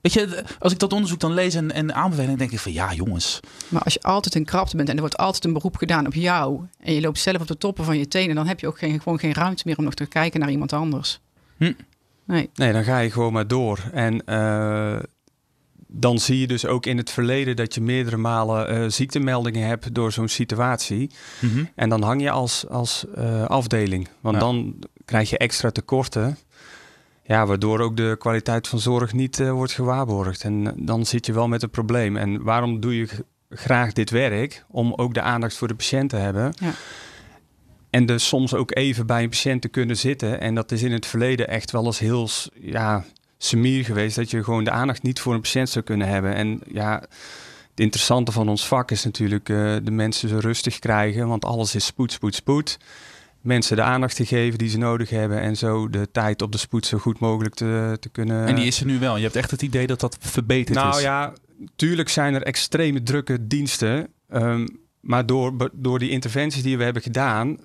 weet 0.01 0.13
je, 0.13 0.45
als 0.59 0.73
ik 0.73 0.79
dat 0.79 0.93
onderzoek 0.93 1.21
dan 1.21 1.33
lees 1.35 1.55
en, 1.55 1.73
en 1.73 1.95
aanbevel, 1.95 2.27
dan 2.27 2.37
denk 2.37 2.51
ik 2.51 2.59
van 2.59 2.73
ja, 2.73 2.93
jongens. 2.95 3.41
Maar 3.69 3.83
als 3.83 3.95
je 3.95 4.03
altijd 4.03 4.35
een 4.35 4.45
krapte 4.45 4.77
bent 4.77 4.89
en 4.89 4.95
er 4.95 5.01
wordt 5.01 5.17
altijd 5.17 5.45
een 5.45 5.53
beroep 5.53 5.77
gedaan 5.77 6.07
op 6.07 6.15
jou 6.15 6.61
en 6.81 6.95
je 6.95 7.01
loopt 7.01 7.19
zelf 7.19 7.41
op 7.41 7.47
de 7.47 7.59
toppen 7.59 7.85
van 7.85 7.99
je 7.99 8.09
tenen, 8.09 8.35
dan 8.35 8.47
heb 8.47 8.61
je 8.61 8.67
ook 8.67 8.79
geen, 8.79 9.01
gewoon 9.01 9.19
geen 9.19 9.35
ruimte 9.35 9.63
meer 9.67 9.77
om 9.79 9.85
nog 9.85 9.95
te 9.95 10.07
kijken 10.07 10.41
naar 10.41 10.51
iemand 10.51 10.73
anders. 10.73 11.21
Hm. 11.57 11.73
Nee. 12.25 12.51
Nee, 12.55 12.73
dan 12.73 12.85
ga 12.85 12.99
je 12.99 13.11
gewoon 13.11 13.33
maar 13.33 13.47
door. 13.47 13.79
En 13.93 14.25
eh, 14.25 14.99
dan 15.95 16.19
zie 16.19 16.39
je 16.39 16.47
dus 16.47 16.67
ook 16.67 16.87
in 16.87 16.97
het 16.97 17.11
verleden 17.11 17.57
dat 17.57 17.75
je 17.75 17.81
meerdere 17.81 18.17
malen 18.17 18.69
eh, 18.69 18.85
ziektemeldingen 18.89 19.67
hebt 19.67 19.95
door 19.95 20.13
zo'n 20.13 20.29
situatie. 20.29 21.11
Mhm. 21.41 21.65
En 21.75 21.89
dan 21.89 22.03
hang 22.03 22.23
je 22.23 22.31
als, 22.31 22.69
als 22.69 23.05
eh, 23.15 23.45
afdeling. 23.45 24.09
Want 24.21 24.35
Ja. 24.35 24.41
dan 24.41 24.75
krijg 25.05 25.31
je 25.31 25.39
extra 25.39 25.71
tekorten. 25.71 26.39
Ja, 27.25 27.47
waardoor 27.47 27.81
ook 27.81 27.97
de 27.97 28.17
kwaliteit 28.19 28.69
van 28.69 28.79
zorg 28.79 29.13
niet 29.13 29.41
eh, 29.41 29.51
wordt 29.51 29.73
gewaarborgd. 29.73 30.43
En 30.45 30.75
dan 30.77 31.07
zit 31.07 31.27
je 31.27 31.33
wel 31.33 31.49
met 31.49 31.63
een 31.63 31.71
probleem. 31.71 32.17
En 32.17 32.43
waarom 32.43 32.81
doe 32.81 32.97
je 32.97 33.09
graag 33.51 33.93
dit 33.93 34.11
werk? 34.11 34.65
Om 34.69 34.93
ook 34.95 35.15
de 35.15 35.21
aandacht 35.23 35.57
voor 35.57 35.69
de 35.69 35.75
patiënt 35.75 36.11
te 36.11 36.17
hebben. 36.17 36.53
Ja. 36.61 36.73
En 37.91 38.07
dus 38.07 38.29
soms 38.29 38.55
ook 38.55 38.77
even 38.77 39.07
bij 39.07 39.23
een 39.23 39.29
patiënt 39.29 39.63
te 39.63 39.69
kunnen 39.69 39.97
zitten. 39.97 40.41
En 40.41 40.55
dat 40.55 40.73
is 40.73 40.83
in 40.83 40.93
het 40.93 41.07
verleden 41.07 41.49
echt 41.49 41.71
wel 41.71 41.85
eens 41.85 41.99
heel 41.99 42.29
ja, 42.61 43.05
semier 43.45 43.85
geweest. 43.85 44.17
Dat 44.17 44.31
je 44.31 44.45
gewoon 44.45 44.65
de 44.65 44.71
aandacht 44.71 45.03
niet 45.03 45.21
voor 45.21 45.35
een 45.35 45.41
patiënt 45.41 45.69
zou 45.69 45.85
kunnen 45.85 46.09
hebben. 46.09 46.35
En 46.35 46.61
ja, 46.73 47.03
het 47.71 47.81
interessante 47.81 48.33
van 48.33 48.49
ons 48.49 48.67
vak 48.67 48.91
is 48.91 49.05
natuurlijk 49.05 49.49
eh, 49.49 49.75
de 49.83 49.91
mensen 49.91 50.29
zo 50.29 50.39
rustig 50.39 50.79
krijgen. 50.79 51.29
Want 51.29 51.45
alles 51.45 51.75
is 51.75 51.85
spoed, 51.85 52.13
spoed, 52.13 52.35
spoed. 52.35 52.79
Mensen 53.41 53.77
de 53.77 53.83
aandacht 53.83 54.17
te 54.17 54.27
geven 54.27 54.59
die 54.59 54.69
ze 54.69 54.79
nodig 54.79 55.11
hebben. 55.11 55.41
En 55.41 55.57
zo 55.57 55.91
de 55.91 56.11
tijd 56.13 56.43
op 56.43 56.53
de 56.53 56.59
spoed 56.59 56.87
zo 56.87 56.99
goed 56.99 57.19
mogelijk 57.19 57.55
te, 57.55 57.97
te 58.01 58.09
kunnen... 58.09 58.47
En 58.47 58.55
die 58.55 58.67
is 58.67 58.81
er 58.81 58.87
nu 58.87 58.99
wel. 58.99 59.17
Je 59.17 59.23
hebt 59.23 59.37
echt 59.37 59.51
het 59.51 59.63
idee 59.63 59.87
dat 59.87 60.01
dat 60.01 60.17
verbeterd 60.21 60.79
nou 60.79 60.97
is. 60.97 61.03
ja, 61.03 61.33
tuurlijk 61.77 62.09
zijn 62.09 62.35
er 62.35 62.43
extreme 62.43 63.03
drukke 63.03 63.47
diensten. 63.47 64.09
ehm, 64.29 64.67
maar 65.01 65.27
door, 65.27 65.71
door 65.73 65.99
die 65.99 66.11
interventies 66.11 66.63
die 66.63 66.79
we 66.79 66.85
hebben 66.85 67.03
gedaan, 67.03 67.59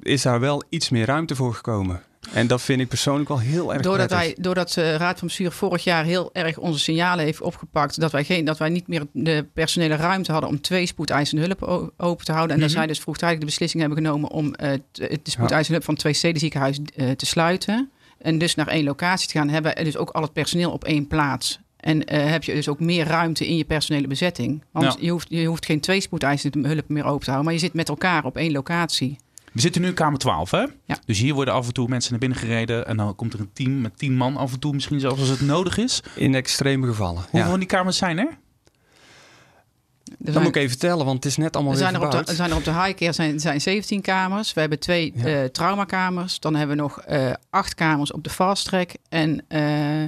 is 0.00 0.22
daar 0.22 0.40
wel 0.40 0.62
iets 0.68 0.88
meer 0.88 1.06
ruimte 1.06 1.36
voor 1.36 1.54
gekomen. 1.54 2.02
En 2.32 2.46
dat 2.46 2.62
vind 2.62 2.80
ik 2.80 2.88
persoonlijk 2.88 3.28
wel 3.28 3.38
heel 3.40 3.72
erg 3.72 3.82
Doordat, 3.82 4.06
prettig. 4.06 4.34
wij, 4.34 4.42
doordat 4.44 4.72
de 4.72 4.96
Raad 4.96 5.18
van 5.18 5.26
Bestuur 5.28 5.52
vorig 5.52 5.84
jaar 5.84 6.04
heel 6.04 6.30
erg 6.32 6.58
onze 6.58 6.78
signalen 6.78 7.24
heeft 7.24 7.40
opgepakt, 7.40 8.00
dat 8.00 8.12
wij, 8.12 8.24
geen, 8.24 8.44
dat 8.44 8.58
wij 8.58 8.68
niet 8.68 8.88
meer 8.88 9.06
de 9.12 9.46
personele 9.54 9.96
ruimte 9.96 10.32
hadden 10.32 10.50
om 10.50 10.60
twee 10.60 10.86
spoedeisende 10.86 11.42
hulp 11.42 11.92
open 11.96 12.24
te 12.24 12.32
houden. 12.32 12.54
En 12.54 12.60
dat 12.62 12.70
Mhm. 12.70 12.78
zij 12.78 12.86
dus 12.88 12.98
vroegtijdig 13.00 13.38
de 13.38 13.44
beslissing 13.44 13.82
hebben 13.82 14.04
genomen 14.04 14.30
om 14.30 14.54
eh, 14.54 14.72
t- 14.72 14.80
de 14.96 15.20
spoedeisende 15.22 15.72
hulp 15.72 15.84
van 15.84 15.94
twee 15.94 16.12
stedenziekenhuizen 16.12 16.84
eh, 16.96 17.10
te 17.10 17.26
sluiten. 17.26 17.90
En 18.18 18.38
dus 18.38 18.54
naar 18.54 18.68
één 18.68 18.84
locatie 18.84 19.28
te 19.28 19.38
gaan, 19.38 19.48
hebben 19.48 19.74
we 19.76 19.84
dus 19.84 19.96
ook 19.96 20.10
al 20.10 20.22
het 20.22 20.32
personeel 20.32 20.70
op 20.70 20.84
één 20.84 21.06
plaats. 21.06 21.58
En 21.76 22.04
eh, 22.04 22.30
heb 22.30 22.44
je 22.44 22.54
dus 22.54 22.68
ook 22.68 22.80
meer 22.80 23.06
ruimte 23.06 23.46
in 23.48 23.56
je 23.56 23.64
personele 23.64 24.06
bezetting. 24.06 24.62
Want 24.72 24.84
Ja. 24.86 24.96
je, 25.00 25.10
hoeft, 25.10 25.26
je 25.30 25.44
hoeft 25.46 25.66
geen 25.66 25.80
twee 25.80 26.00
spoedeisende 26.00 26.68
hulp 26.68 26.88
meer 26.88 27.04
open 27.04 27.18
te 27.24 27.30
houden, 27.30 27.44
maar 27.44 27.54
je 27.54 27.60
zit 27.66 27.74
met 27.74 27.88
elkaar 27.88 28.24
op 28.24 28.36
één 28.36 28.52
locatie. 28.52 29.16
We 29.52 29.60
zitten 29.60 29.80
nu 29.80 29.88
in 29.88 29.94
kamer 29.94 30.18
12, 30.18 30.50
hè? 30.50 30.64
Ja. 30.84 30.98
Dus 31.04 31.18
hier 31.18 31.34
worden 31.34 31.54
af 31.54 31.66
en 31.66 31.72
toe 31.72 31.88
mensen 31.88 32.10
naar 32.10 32.20
binnen 32.20 32.38
gereden. 32.38 32.86
En 32.86 32.96
dan 32.96 33.14
komt 33.16 33.32
er 33.32 33.40
een 33.40 33.50
team 33.52 33.80
met 33.80 33.98
tien 33.98 34.16
man 34.16 34.36
af 34.36 34.52
en 34.52 34.58
toe, 34.60 34.72
misschien 34.74 35.00
zelfs 35.00 35.20
als 35.20 35.28
het 35.28 35.40
nodig 35.40 35.78
is. 35.78 36.02
In 36.14 36.34
extreme 36.34 36.86
gevallen. 36.86 37.20
Hoeveel 37.22 37.40
Ja. 37.40 37.48
van 37.48 37.58
die 37.58 37.68
kamers 37.68 37.96
zijn 37.96 38.18
er? 38.18 38.26
Er 38.28 40.14
Dat 40.18 40.32
zijn- 40.32 40.44
moet 40.46 40.56
ik 40.56 40.62
even 40.62 40.78
tellen, 40.78 41.04
want 41.04 41.16
het 41.16 41.24
is 41.24 41.36
net 41.36 41.54
allemaal 41.54 41.72
Er 41.72 41.78
weer 41.78 41.88
zijn 41.88 42.00
er, 42.00 42.06
op 42.06 42.10
de, 42.12 42.16
verbouwd. 42.16 42.28
er 42.38 42.44
zijn 42.44 42.50
er 42.50 42.56
op 42.56 42.64
de 42.76 42.82
high 42.84 42.98
care 42.98 43.12
zijn, 43.12 43.40
zijn 43.40 43.60
17 43.60 44.00
kamers. 44.00 44.52
We 44.52 44.60
hebben 44.60 44.78
twee 44.78 45.12
Ja. 45.14 45.24
eh, 45.24 45.44
traumakamers. 45.44 46.40
Dan 46.40 46.54
hebben 46.54 46.76
we 46.76 46.82
nog 46.82 47.00
eh, 47.00 47.30
acht 47.50 47.74
kamers 47.74 48.12
op 48.12 48.24
de 48.24 48.30
fast 48.30 48.64
track. 48.64 48.90
En 49.08 49.44
eh 49.48 50.04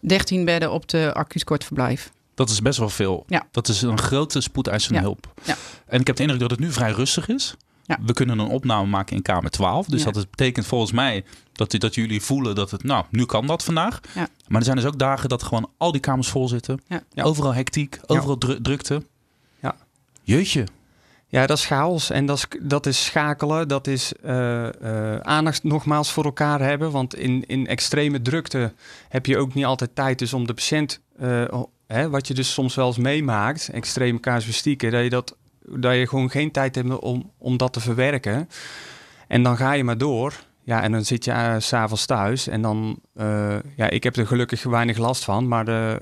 13 0.00 0.44
bedden 0.44 0.72
op 0.72 0.88
de 0.88 1.10
acuut 1.14 1.44
kortverblijf. 1.44 2.10
Dat 2.34 2.50
is 2.50 2.62
best 2.62 2.78
wel 2.78 2.88
veel. 2.88 3.24
Ja. 3.26 3.46
Dat 3.50 3.68
is 3.68 3.82
een 3.82 3.98
grote 3.98 4.40
spoedeisende 4.40 4.98
Ja. 4.98 5.04
hulp. 5.04 5.32
Ja. 5.44 5.56
En 5.86 6.00
ik 6.00 6.06
heb 6.06 6.16
de 6.16 6.22
indruk 6.22 6.40
dat 6.40 6.50
het 6.50 6.60
nu 6.60 6.72
vrij 6.72 6.90
rustig 6.92 7.28
is. 7.28 7.54
Ja. 7.86 7.98
We 8.02 8.12
kunnen 8.12 8.38
een 8.38 8.48
opname 8.48 8.86
maken 8.86 9.16
in 9.16 9.22
kamer 9.22 9.50
12. 9.50 9.86
Dus 9.86 9.98
Ja. 10.00 10.04
dat 10.06 10.14
het 10.14 10.30
betekent 10.30 10.66
volgens 10.66 10.92
mij 10.92 11.24
dat, 11.52 11.70
dat 11.70 11.94
jullie 11.94 12.22
voelen 12.22 12.54
dat 12.54 12.70
het... 12.70 12.82
Nou, 12.82 13.04
nu 13.10 13.24
kan 13.24 13.46
dat 13.46 13.64
vandaag. 13.64 14.00
Ja. 14.14 14.28
Maar 14.48 14.58
er 14.58 14.64
zijn 14.64 14.76
dus 14.76 14.86
ook 14.86 14.98
dagen 14.98 15.28
dat 15.28 15.42
gewoon 15.42 15.70
al 15.76 15.92
die 15.92 16.00
kamers 16.00 16.28
vol 16.28 16.48
zitten. 16.48 16.80
Ja. 16.88 17.02
Ja. 17.12 17.22
Overal 17.22 17.54
hectiek, 17.54 17.98
overal 18.06 18.38
dru- 18.38 18.60
drukte. 18.60 19.02
Ja. 19.60 19.74
Jeetje. 20.22 20.66
Ja, 21.28 21.46
dat 21.46 21.58
is 21.58 21.66
chaos. 21.66 22.10
En 22.10 22.26
dat 22.26 22.36
is, 22.36 22.46
dat 22.62 22.86
is 22.86 23.04
schakelen. 23.04 23.68
Dat 23.68 23.86
is 23.86 24.12
eh, 24.22 25.14
eh, 25.14 25.20
aandacht 25.20 25.62
nogmaals 25.64 26.12
voor 26.12 26.24
elkaar 26.24 26.60
hebben. 26.60 26.90
Want 26.90 27.14
in, 27.14 27.44
in 27.46 27.66
extreme 27.66 28.22
drukte 28.22 28.72
heb 29.08 29.26
je 29.26 29.38
ook 29.38 29.54
niet 29.54 29.64
altijd 29.64 29.94
tijd 29.94 30.18
dus 30.18 30.32
om 30.32 30.46
de 30.46 30.54
patiënt... 30.54 31.00
eh, 31.18 31.62
hè, 31.86 32.10
wat 32.10 32.26
je 32.28 32.34
dus 32.34 32.52
soms 32.52 32.74
wel 32.74 32.86
eens 32.86 32.96
meemaakt, 32.98 33.68
extreme 33.68 34.20
casuïstieken... 34.20 34.90
dat 34.90 35.02
je, 35.02 35.10
dat, 35.10 35.36
dat 35.70 35.94
je 35.94 36.08
gewoon 36.08 36.30
geen 36.30 36.50
tijd 36.50 36.74
hebt 36.74 36.98
om, 36.98 37.30
om 37.38 37.56
dat 37.56 37.72
te 37.72 37.80
verwerken. 37.80 38.48
En 39.28 39.42
dan 39.42 39.56
ga 39.56 39.72
je 39.72 39.84
maar 39.84 39.98
door. 39.98 40.34
Ja, 40.62 40.82
en 40.82 40.92
dan 40.92 41.04
zit 41.04 41.24
je 41.24 41.30
eh, 41.30 41.54
s 41.58 41.66
s'avonds 41.66 42.06
thuis. 42.06 42.48
En 42.48 42.62
dan... 42.62 42.98
eh, 43.14 43.56
ja, 43.76 43.90
ik 43.90 44.02
heb 44.02 44.16
er 44.16 44.26
gelukkig 44.26 44.62
weinig 44.62 44.96
last 44.96 45.24
van. 45.24 45.48
Maar 45.48 45.64
de, 45.64 46.00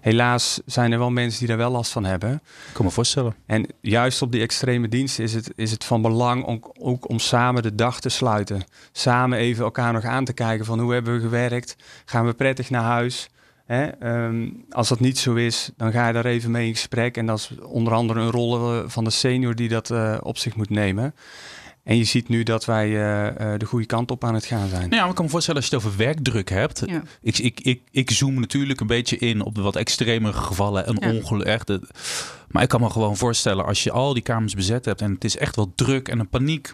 helaas 0.00 0.60
zijn 0.66 0.92
er 0.92 0.98
wel 0.98 1.10
mensen 1.10 1.38
die 1.38 1.48
daar 1.48 1.56
wel 1.56 1.70
last 1.70 1.92
van 1.92 2.04
hebben. 2.04 2.32
Ik 2.68 2.72
kan 2.72 2.84
me 2.84 2.90
voorstellen. 2.90 3.34
En 3.46 3.66
juist 3.80 4.22
op 4.22 4.32
die 4.32 4.40
extreme 4.40 4.88
diensten 4.88 5.24
is 5.24 5.34
het, 5.34 5.52
is 5.56 5.70
het 5.70 5.84
van 5.84 6.02
belang 6.02 6.44
om, 6.44 6.62
ook 6.78 7.08
om 7.08 7.18
samen 7.18 7.62
de 7.62 7.74
dag 7.74 8.00
te 8.00 8.08
sluiten. 8.08 8.64
Samen 8.92 9.38
even 9.38 9.64
elkaar 9.64 9.92
nog 9.92 10.04
aan 10.04 10.24
te 10.24 10.32
kijken 10.32 10.64
van 10.64 10.80
hoe 10.80 10.92
hebben 10.92 11.14
we 11.14 11.20
gewerkt? 11.20 11.76
Gaan 12.04 12.26
we 12.26 12.34
prettig 12.34 12.70
naar 12.70 12.82
huis? 12.82 13.28
Hè? 13.66 13.84
Ehm, 13.86 14.48
als 14.70 14.88
dat 14.88 15.00
niet 15.00 15.18
zo 15.18 15.34
is, 15.34 15.70
dan 15.76 15.92
ga 15.92 16.06
je 16.06 16.12
daar 16.12 16.24
even 16.26 16.50
mee 16.50 16.66
in 16.66 16.74
gesprek. 16.74 17.16
En 17.16 17.26
dat 17.26 17.38
is 17.38 17.50
onder 17.62 17.92
andere 17.92 18.20
een 18.20 18.30
rol 18.30 18.72
eh, 18.74 18.82
van 18.86 19.04
de 19.04 19.10
senior 19.10 19.54
die 19.54 19.68
dat 19.68 19.90
eh, 19.90 20.16
op 20.22 20.38
zich 20.38 20.56
moet 20.56 20.70
nemen. 20.70 21.14
En 21.84 21.96
je 21.96 22.04
ziet 22.04 22.28
nu 22.28 22.42
dat 22.42 22.64
wij 22.64 22.86
eh, 22.88 23.52
eh, 23.52 23.58
de 23.58 23.66
goede 23.66 23.86
kant 23.86 24.10
op 24.10 24.24
aan 24.24 24.34
het 24.34 24.44
gaan 24.44 24.68
zijn. 24.68 24.80
Nou 24.80 24.94
ja, 24.94 25.00
maar 25.00 25.08
ik 25.08 25.14
kan 25.14 25.24
me 25.24 25.30
voorstellen 25.30 25.60
als 25.60 25.70
je 25.70 25.76
het 25.76 25.84
over 25.84 25.98
werkdruk 25.98 26.48
hebt. 26.48 26.82
Ja. 26.86 27.02
Ik, 27.22 27.38
ik, 27.38 27.60
ik, 27.60 27.80
ik 27.90 28.10
zoom 28.10 28.40
natuurlijk 28.40 28.80
een 28.80 28.86
beetje 28.86 29.18
in 29.18 29.42
op 29.42 29.54
de 29.54 29.60
wat 29.62 29.76
extremere 29.76 30.32
gevallen 30.38 30.86
en 30.86 30.96
Ja. 31.00 31.10
ongeluk. 31.12 31.46
Echt, 31.46 31.68
het- 31.68 31.90
maar 32.48 32.62
ik 32.62 32.68
kan 32.68 32.80
me 32.80 32.90
gewoon 32.90 33.16
voorstellen 33.16 33.64
als 33.64 33.82
je 33.82 33.90
al 33.90 34.12
die 34.14 34.22
kamers 34.22 34.54
bezet 34.54 34.84
hebt 34.84 35.00
en 35.00 35.12
het 35.12 35.24
is 35.24 35.36
echt 35.36 35.56
wel 35.56 35.72
druk 35.74 36.08
en 36.08 36.18
een 36.18 36.28
paniek. 36.28 36.72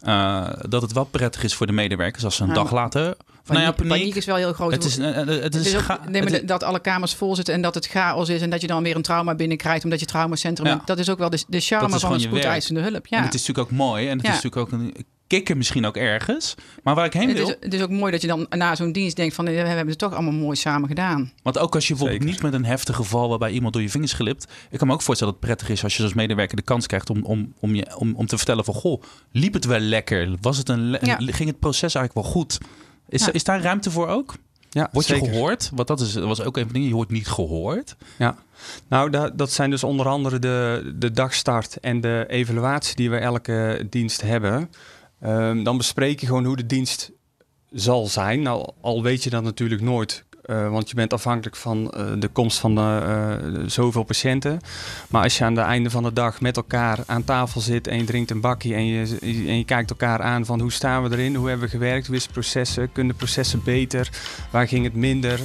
eh, 0.00 0.48
dat 0.68 0.82
het 0.82 0.92
wel 0.92 1.04
prettig 1.04 1.42
is 1.44 1.54
voor 1.54 1.66
de 1.66 1.72
medewerkers 1.72 2.24
als 2.24 2.36
ze 2.36 2.42
een 2.42 2.48
Ja, 2.48 2.54
dag 2.54 2.72
later. 2.72 3.16
Paniek, 3.44 3.62
nou 3.62 3.74
ja, 3.76 3.82
paniek. 3.82 3.98
paniek 4.00 4.14
is 4.14 4.24
wel 4.24 4.36
heel 4.36 4.52
groot. 4.52 4.72
het 4.72 4.84
is, 4.84 4.98
eh, 4.98 5.20
eh, 5.20 5.42
het 5.42 5.54
is, 5.54 5.76
ook- 5.76 6.08
nee, 6.08 6.22
maar 6.22 6.32
het 6.32 6.48
dat 6.48 6.62
alle 6.62 6.80
kamers 6.80 7.14
vol 7.14 7.34
zitten 7.34 7.54
en 7.54 7.62
dat 7.62 7.74
het 7.74 7.86
chaos 7.86 8.28
is 8.28 8.40
en 8.42 8.50
dat 8.50 8.60
je 8.60 8.66
dan 8.66 8.82
weer 8.82 8.96
een 8.96 9.02
trauma 9.02 9.34
binnenkrijgt 9.34 9.84
omdat 9.84 10.00
je 10.00 10.06
traumacentrum 10.06 10.66
Ja. 10.66 10.74
bent. 10.74 10.86
Dat 10.86 10.98
is 10.98 11.10
ook 11.10 11.18
wel 11.18 11.30
de, 11.30 11.44
de 11.48 11.60
charme 11.60 11.86
Dat 11.86 11.94
is 11.94 12.00
van 12.02 12.12
een 12.12 12.18
gewoon 12.18 12.18
je 12.18 12.26
spoedeisende 12.40 12.80
hulp. 12.80 12.94
En 12.94 13.18
Ja. 13.18 13.22
het 13.22 13.34
is 13.34 13.40
natuurlijk 13.46 13.70
ook 13.72 13.76
mooi 13.78 14.08
en 14.08 14.16
het 14.16 14.26
Ja. 14.26 14.32
is 14.32 14.42
natuurlijk 14.42 14.74
ook 14.74 14.80
een 14.80 14.94
kikker 15.26 15.56
misschien 15.56 15.86
ook 15.86 15.96
ergens. 15.96 16.54
Maar 16.82 16.94
waar 16.94 17.04
ik 17.04 17.12
heen 17.12 17.28
het, 17.28 17.36
wil, 17.36 17.48
is, 17.48 17.56
het 17.60 17.74
is 17.74 17.82
ook 17.82 17.90
mooi 17.90 18.12
dat 18.12 18.20
je 18.20 18.26
dan 18.26 18.46
na 18.50 18.74
zo'n 18.74 18.92
dienst 18.92 19.16
denkt 19.16 19.34
van 19.34 19.46
eh, 19.46 19.52
we 19.62 19.68
hebben 19.68 19.88
het 19.88 19.98
toch 19.98 20.12
allemaal 20.12 20.32
mooi 20.32 20.56
samen 20.56 20.88
gedaan. 20.88 21.32
Want 21.42 21.58
ook 21.58 21.74
als 21.74 21.86
je 21.86 21.90
bijvoorbeeld 21.94 22.22
Zeker. 22.22 22.34
niet 22.42 22.52
met 22.52 22.60
een 22.60 22.66
heftig 22.68 22.96
geval 22.96 23.28
waarbij 23.28 23.50
iemand 23.50 23.72
door 23.72 23.82
je 23.82 23.88
vingers 23.90 24.12
glipt. 24.12 24.46
Ik 24.70 24.78
kan 24.78 24.86
me 24.86 24.94
ook 24.94 25.02
voorstellen 25.02 25.32
dat 25.32 25.42
het 25.42 25.50
prettig 25.50 25.76
is 25.76 25.82
als 25.84 25.96
je 25.96 26.02
als 26.02 26.14
medewerker 26.14 26.56
de 26.56 26.62
kans 26.62 26.86
krijgt 26.86 27.10
om, 27.10 27.22
om, 27.24 27.52
om, 27.60 27.74
je, 27.74 27.96
om, 27.98 28.14
om 28.14 28.26
te 28.26 28.36
vertellen 28.36 28.64
van 28.64 28.74
goh, 28.74 29.02
liep 29.32 29.52
het 29.54 29.64
wel 29.64 29.78
lekker? 29.80 30.28
Was 30.40 30.56
het 30.56 30.68
een 30.68 30.98
Ja. 31.02 31.16
Ging 31.18 31.48
het 31.48 31.58
proces 31.58 31.94
eigenlijk 31.94 32.14
wel 32.14 32.34
goed? 32.34 32.58
Is, 33.12 33.24
Ja. 33.24 33.32
is 33.32 33.44
daar 33.44 33.62
ruimte 33.62 33.90
voor 33.90 34.08
ook? 34.08 34.34
Ja, 34.70 34.88
Word 34.92 35.06
je 35.06 35.14
zeker. 35.14 35.28
gehoord? 35.32 35.70
Want 35.74 35.88
dat 35.88 36.00
is, 36.00 36.12
dat 36.12 36.24
was 36.24 36.40
ook 36.42 36.56
een 36.56 36.62
van 36.62 36.66
de 36.68 36.72
dingen, 36.72 36.88
je 36.88 36.94
wordt 36.94 37.10
niet 37.10 37.28
gehoord. 37.28 37.96
Ja, 38.18 38.36
nou 38.88 39.10
dat, 39.10 39.38
dat 39.38 39.50
zijn 39.52 39.70
dus 39.70 39.84
onder 39.84 40.06
andere 40.08 40.38
de, 40.38 40.92
de 40.96 41.10
dagstart 41.10 41.76
en 41.80 42.00
de 42.00 42.24
evaluatie 42.28 42.96
die 42.96 43.10
we 43.10 43.16
elke 43.16 43.86
dienst 43.90 44.20
hebben. 44.20 44.70
Ehm, 45.20 45.62
dan 45.62 45.76
bespreek 45.76 46.20
je 46.20 46.26
gewoon 46.26 46.44
hoe 46.44 46.56
de 46.56 46.66
dienst 46.66 47.10
zal 47.70 48.06
zijn. 48.06 48.42
Nou, 48.42 48.70
al 48.80 49.02
weet 49.02 49.24
je 49.24 49.30
dat 49.30 49.42
natuurlijk 49.42 49.80
nooit. 49.82 50.24
Eh, 50.52 50.64
eh, 50.64 50.70
want 50.70 50.88
je 50.88 50.94
bent 50.94 51.12
afhankelijk 51.12 51.56
van 51.56 51.90
eh, 51.90 52.06
de 52.18 52.28
komst 52.28 52.58
van 52.58 52.74
de, 52.74 53.64
zoveel 53.66 54.02
patiënten. 54.02 54.60
Maar 55.08 55.22
als 55.22 55.38
je 55.38 55.44
aan 55.44 55.56
het 55.56 55.66
einde 55.66 55.90
van 55.90 56.02
de 56.02 56.12
dag 56.12 56.40
met 56.40 56.56
elkaar 56.56 56.98
aan 57.06 57.24
tafel 57.24 57.60
zit 57.60 57.86
en 57.86 57.98
je 57.98 58.04
drinkt 58.04 58.30
een 58.30 58.40
bakje 58.40 58.74
en 58.74 58.86
je, 58.86 59.16
en 59.20 59.58
je 59.58 59.64
kijkt 59.64 59.90
elkaar 59.90 60.22
aan 60.22 60.44
van 60.44 60.60
hoe 60.60 60.72
staan 60.72 61.02
we 61.02 61.16
erin, 61.16 61.34
hoe 61.34 61.48
hebben 61.48 61.66
we 61.66 61.72
gewerkt, 61.72 62.06
hoe 62.06 62.16
is 62.16 62.22
het 62.22 62.32
processen, 62.32 62.92
kunnen 62.92 63.12
de 63.12 63.18
processen 63.18 63.62
beter, 63.64 64.08
waar 64.50 64.68
ging 64.68 64.84
het 64.84 64.94
minder, 64.94 65.40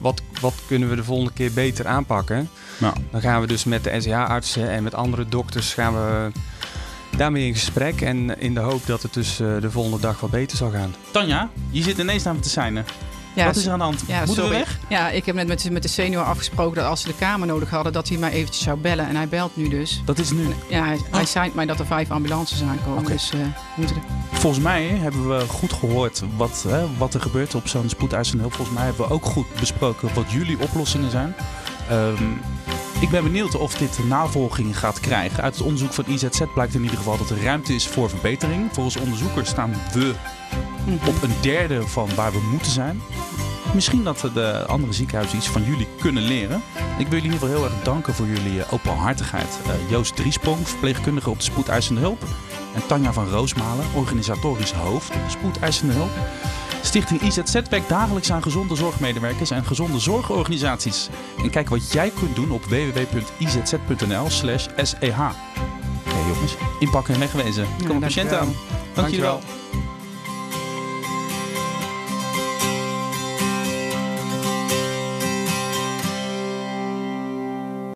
wat, 0.00 0.22
wat 0.40 0.54
kunnen 0.66 0.88
we 0.88 0.96
de 0.96 1.04
volgende 1.04 1.32
keer 1.32 1.52
beter 1.52 1.86
aanpakken. 1.86 2.48
Nou. 2.78 2.94
Dan 3.10 3.20
gaan 3.20 3.40
we 3.40 3.46
dus 3.46 3.64
met 3.64 3.84
de 3.84 4.00
SEH-artsen 4.00 4.70
en 4.70 4.82
met 4.82 4.94
andere 4.94 5.28
dokters 5.28 5.74
gaan 5.74 5.94
we 5.94 6.30
daarmee 7.16 7.46
in 7.46 7.54
gesprek 7.54 8.00
en 8.00 8.40
in 8.40 8.54
de 8.54 8.60
hoop 8.60 8.86
dat 8.86 9.02
het 9.02 9.14
dus 9.14 9.40
eh, 9.40 9.60
de 9.60 9.70
volgende 9.70 10.00
dag 10.00 10.20
wat 10.20 10.30
beter 10.30 10.56
zal 10.56 10.70
gaan. 10.70 10.94
Tanja, 11.10 11.50
je 11.70 11.82
zit 11.82 11.98
ineens 11.98 12.22
naar 12.22 12.34
me 12.34 12.40
te 12.40 12.48
zijn. 12.48 12.84
Ja, 13.34 13.44
Wat 13.44 13.56
is 13.56 13.66
er 13.66 13.72
aan 13.72 13.78
de 13.78 13.84
hand? 13.84 14.02
Ja, 14.06 14.24
Moeten 14.24 14.44
we 14.44 14.50
weg? 14.50 14.78
Ja, 14.88 15.10
ik 15.10 15.26
heb 15.26 15.34
net 15.34 15.46
met, 15.46 15.70
met 15.70 15.82
de 15.82 15.88
senior 15.88 16.24
afgesproken 16.24 16.74
dat 16.74 16.84
als 16.84 17.00
ze 17.00 17.06
de 17.06 17.14
kamer 17.14 17.46
nodig 17.46 17.70
hadden, 17.70 17.92
dat 17.92 18.08
hij 18.08 18.18
mij 18.18 18.30
eventjes 18.30 18.62
zou 18.62 18.78
bellen. 18.78 19.08
En 19.08 19.16
hij 19.16 19.28
belt 19.28 19.56
nu 19.56 19.68
dus. 19.68 20.02
Dat 20.04 20.18
is 20.18 20.30
nu? 20.30 20.46
Ja, 20.68 20.84
hij, 20.84 20.96
oh. 21.12 21.34
hij 21.34 21.50
mij 21.54 21.66
dat 21.66 21.78
er 21.78 21.86
vijf 21.86 22.10
ambulances 22.10 22.62
aankomen. 22.62 22.98
Okay. 22.98 23.12
Dus, 23.12 23.32
uh, 23.34 23.40
moeten 23.76 23.96
Volgens 24.32 24.62
mij 24.62 24.86
hebben 24.86 25.28
we 25.28 25.44
goed 25.48 25.72
gehoord 25.72 26.22
wat, 26.36 26.64
hè, 26.68 26.96
wat 26.98 27.14
er 27.14 27.20
gebeurt 27.20 27.54
op 27.54 27.68
zo'n 27.68 27.88
spoedeisende 27.88 28.42
hulp. 28.42 28.54
Volgens 28.54 28.76
mij 28.76 28.86
hebben 28.86 29.08
we 29.08 29.14
ook 29.14 29.24
goed 29.24 29.46
besproken 29.60 30.14
wat 30.14 30.30
jullie 30.30 30.60
oplossingen 30.60 31.10
zijn. 31.10 31.34
Um, 31.92 32.40
ik 33.00 33.10
ben 33.10 33.22
benieuwd 33.22 33.54
of 33.54 33.74
dit 33.74 33.98
navolging 34.08 34.78
gaat 34.78 35.00
krijgen. 35.00 35.42
Uit 35.42 35.54
het 35.54 35.64
onderzoek 35.64 35.92
van 35.92 36.04
IZZ 36.06 36.40
blijkt 36.54 36.74
in 36.74 36.82
ieder 36.82 36.96
geval 36.96 37.18
dat 37.18 37.30
er 37.30 37.42
ruimte 37.42 37.74
is 37.74 37.86
voor 37.86 38.08
verbetering. 38.08 38.68
Volgens 38.72 38.96
onderzoekers 38.96 39.48
staan 39.48 39.70
we 39.92 40.14
op 41.06 41.22
een 41.22 41.34
derde 41.40 41.86
van 41.88 42.08
waar 42.14 42.32
we 42.32 42.40
moeten 42.50 42.72
zijn. 42.72 43.00
Misschien 43.74 44.04
dat 44.04 44.30
de 44.34 44.64
andere 44.66 44.92
ziekenhuizen 44.92 45.38
iets 45.38 45.48
van 45.48 45.64
jullie 45.64 45.88
kunnen 46.00 46.22
leren. 46.22 46.62
Ik 46.98 47.06
wil 47.08 47.18
jullie 47.18 47.24
in 47.24 47.32
ieder 47.32 47.38
geval 47.38 47.48
heel 47.48 47.64
erg 47.64 47.82
danken 47.82 48.14
voor 48.14 48.26
jullie 48.26 48.62
eh, 48.62 48.72
openhartigheid. 48.72 49.58
Uh, 49.66 49.90
Joost 49.90 50.16
Driesprong, 50.16 50.68
verpleegkundige 50.68 51.30
op 51.30 51.36
de 51.36 51.44
spoedeisende 51.44 52.00
hulp. 52.00 52.22
En 52.74 52.86
Tanja 52.86 53.12
van 53.12 53.28
Roosmalen, 53.28 53.84
organisatorisch 53.94 54.72
hoofd 54.72 55.12
spoedeisende 55.28 55.92
hulp. 55.92 56.10
Stichting 56.82 57.20
IZZ 57.20 57.52
werkt 57.70 57.88
dagelijks 57.88 58.32
aan 58.32 58.42
gezonde 58.42 58.74
zorgmedewerkers 58.74 59.50
en 59.50 59.64
gezonde 59.64 59.98
zorgorganisaties. 59.98 61.08
En 61.42 61.50
kijk 61.50 61.68
wat 61.68 61.92
jij 61.92 62.10
kunt 62.10 62.36
doen 62.36 62.50
op 62.50 62.64
www.izz.nl 62.64 64.30
slash 64.30 64.66
SEH. 64.76 65.20
Oké 66.06 66.18
jongens, 66.26 66.54
inpakken 66.78 67.14
en 67.14 67.20
wegwezen. 67.20 67.66
Er 67.80 67.86
komen 67.86 68.00
patiënten 68.00 68.40
aan. 68.40 68.54
Dankjewel. 68.94 69.40
Dankjewel. 69.40 69.63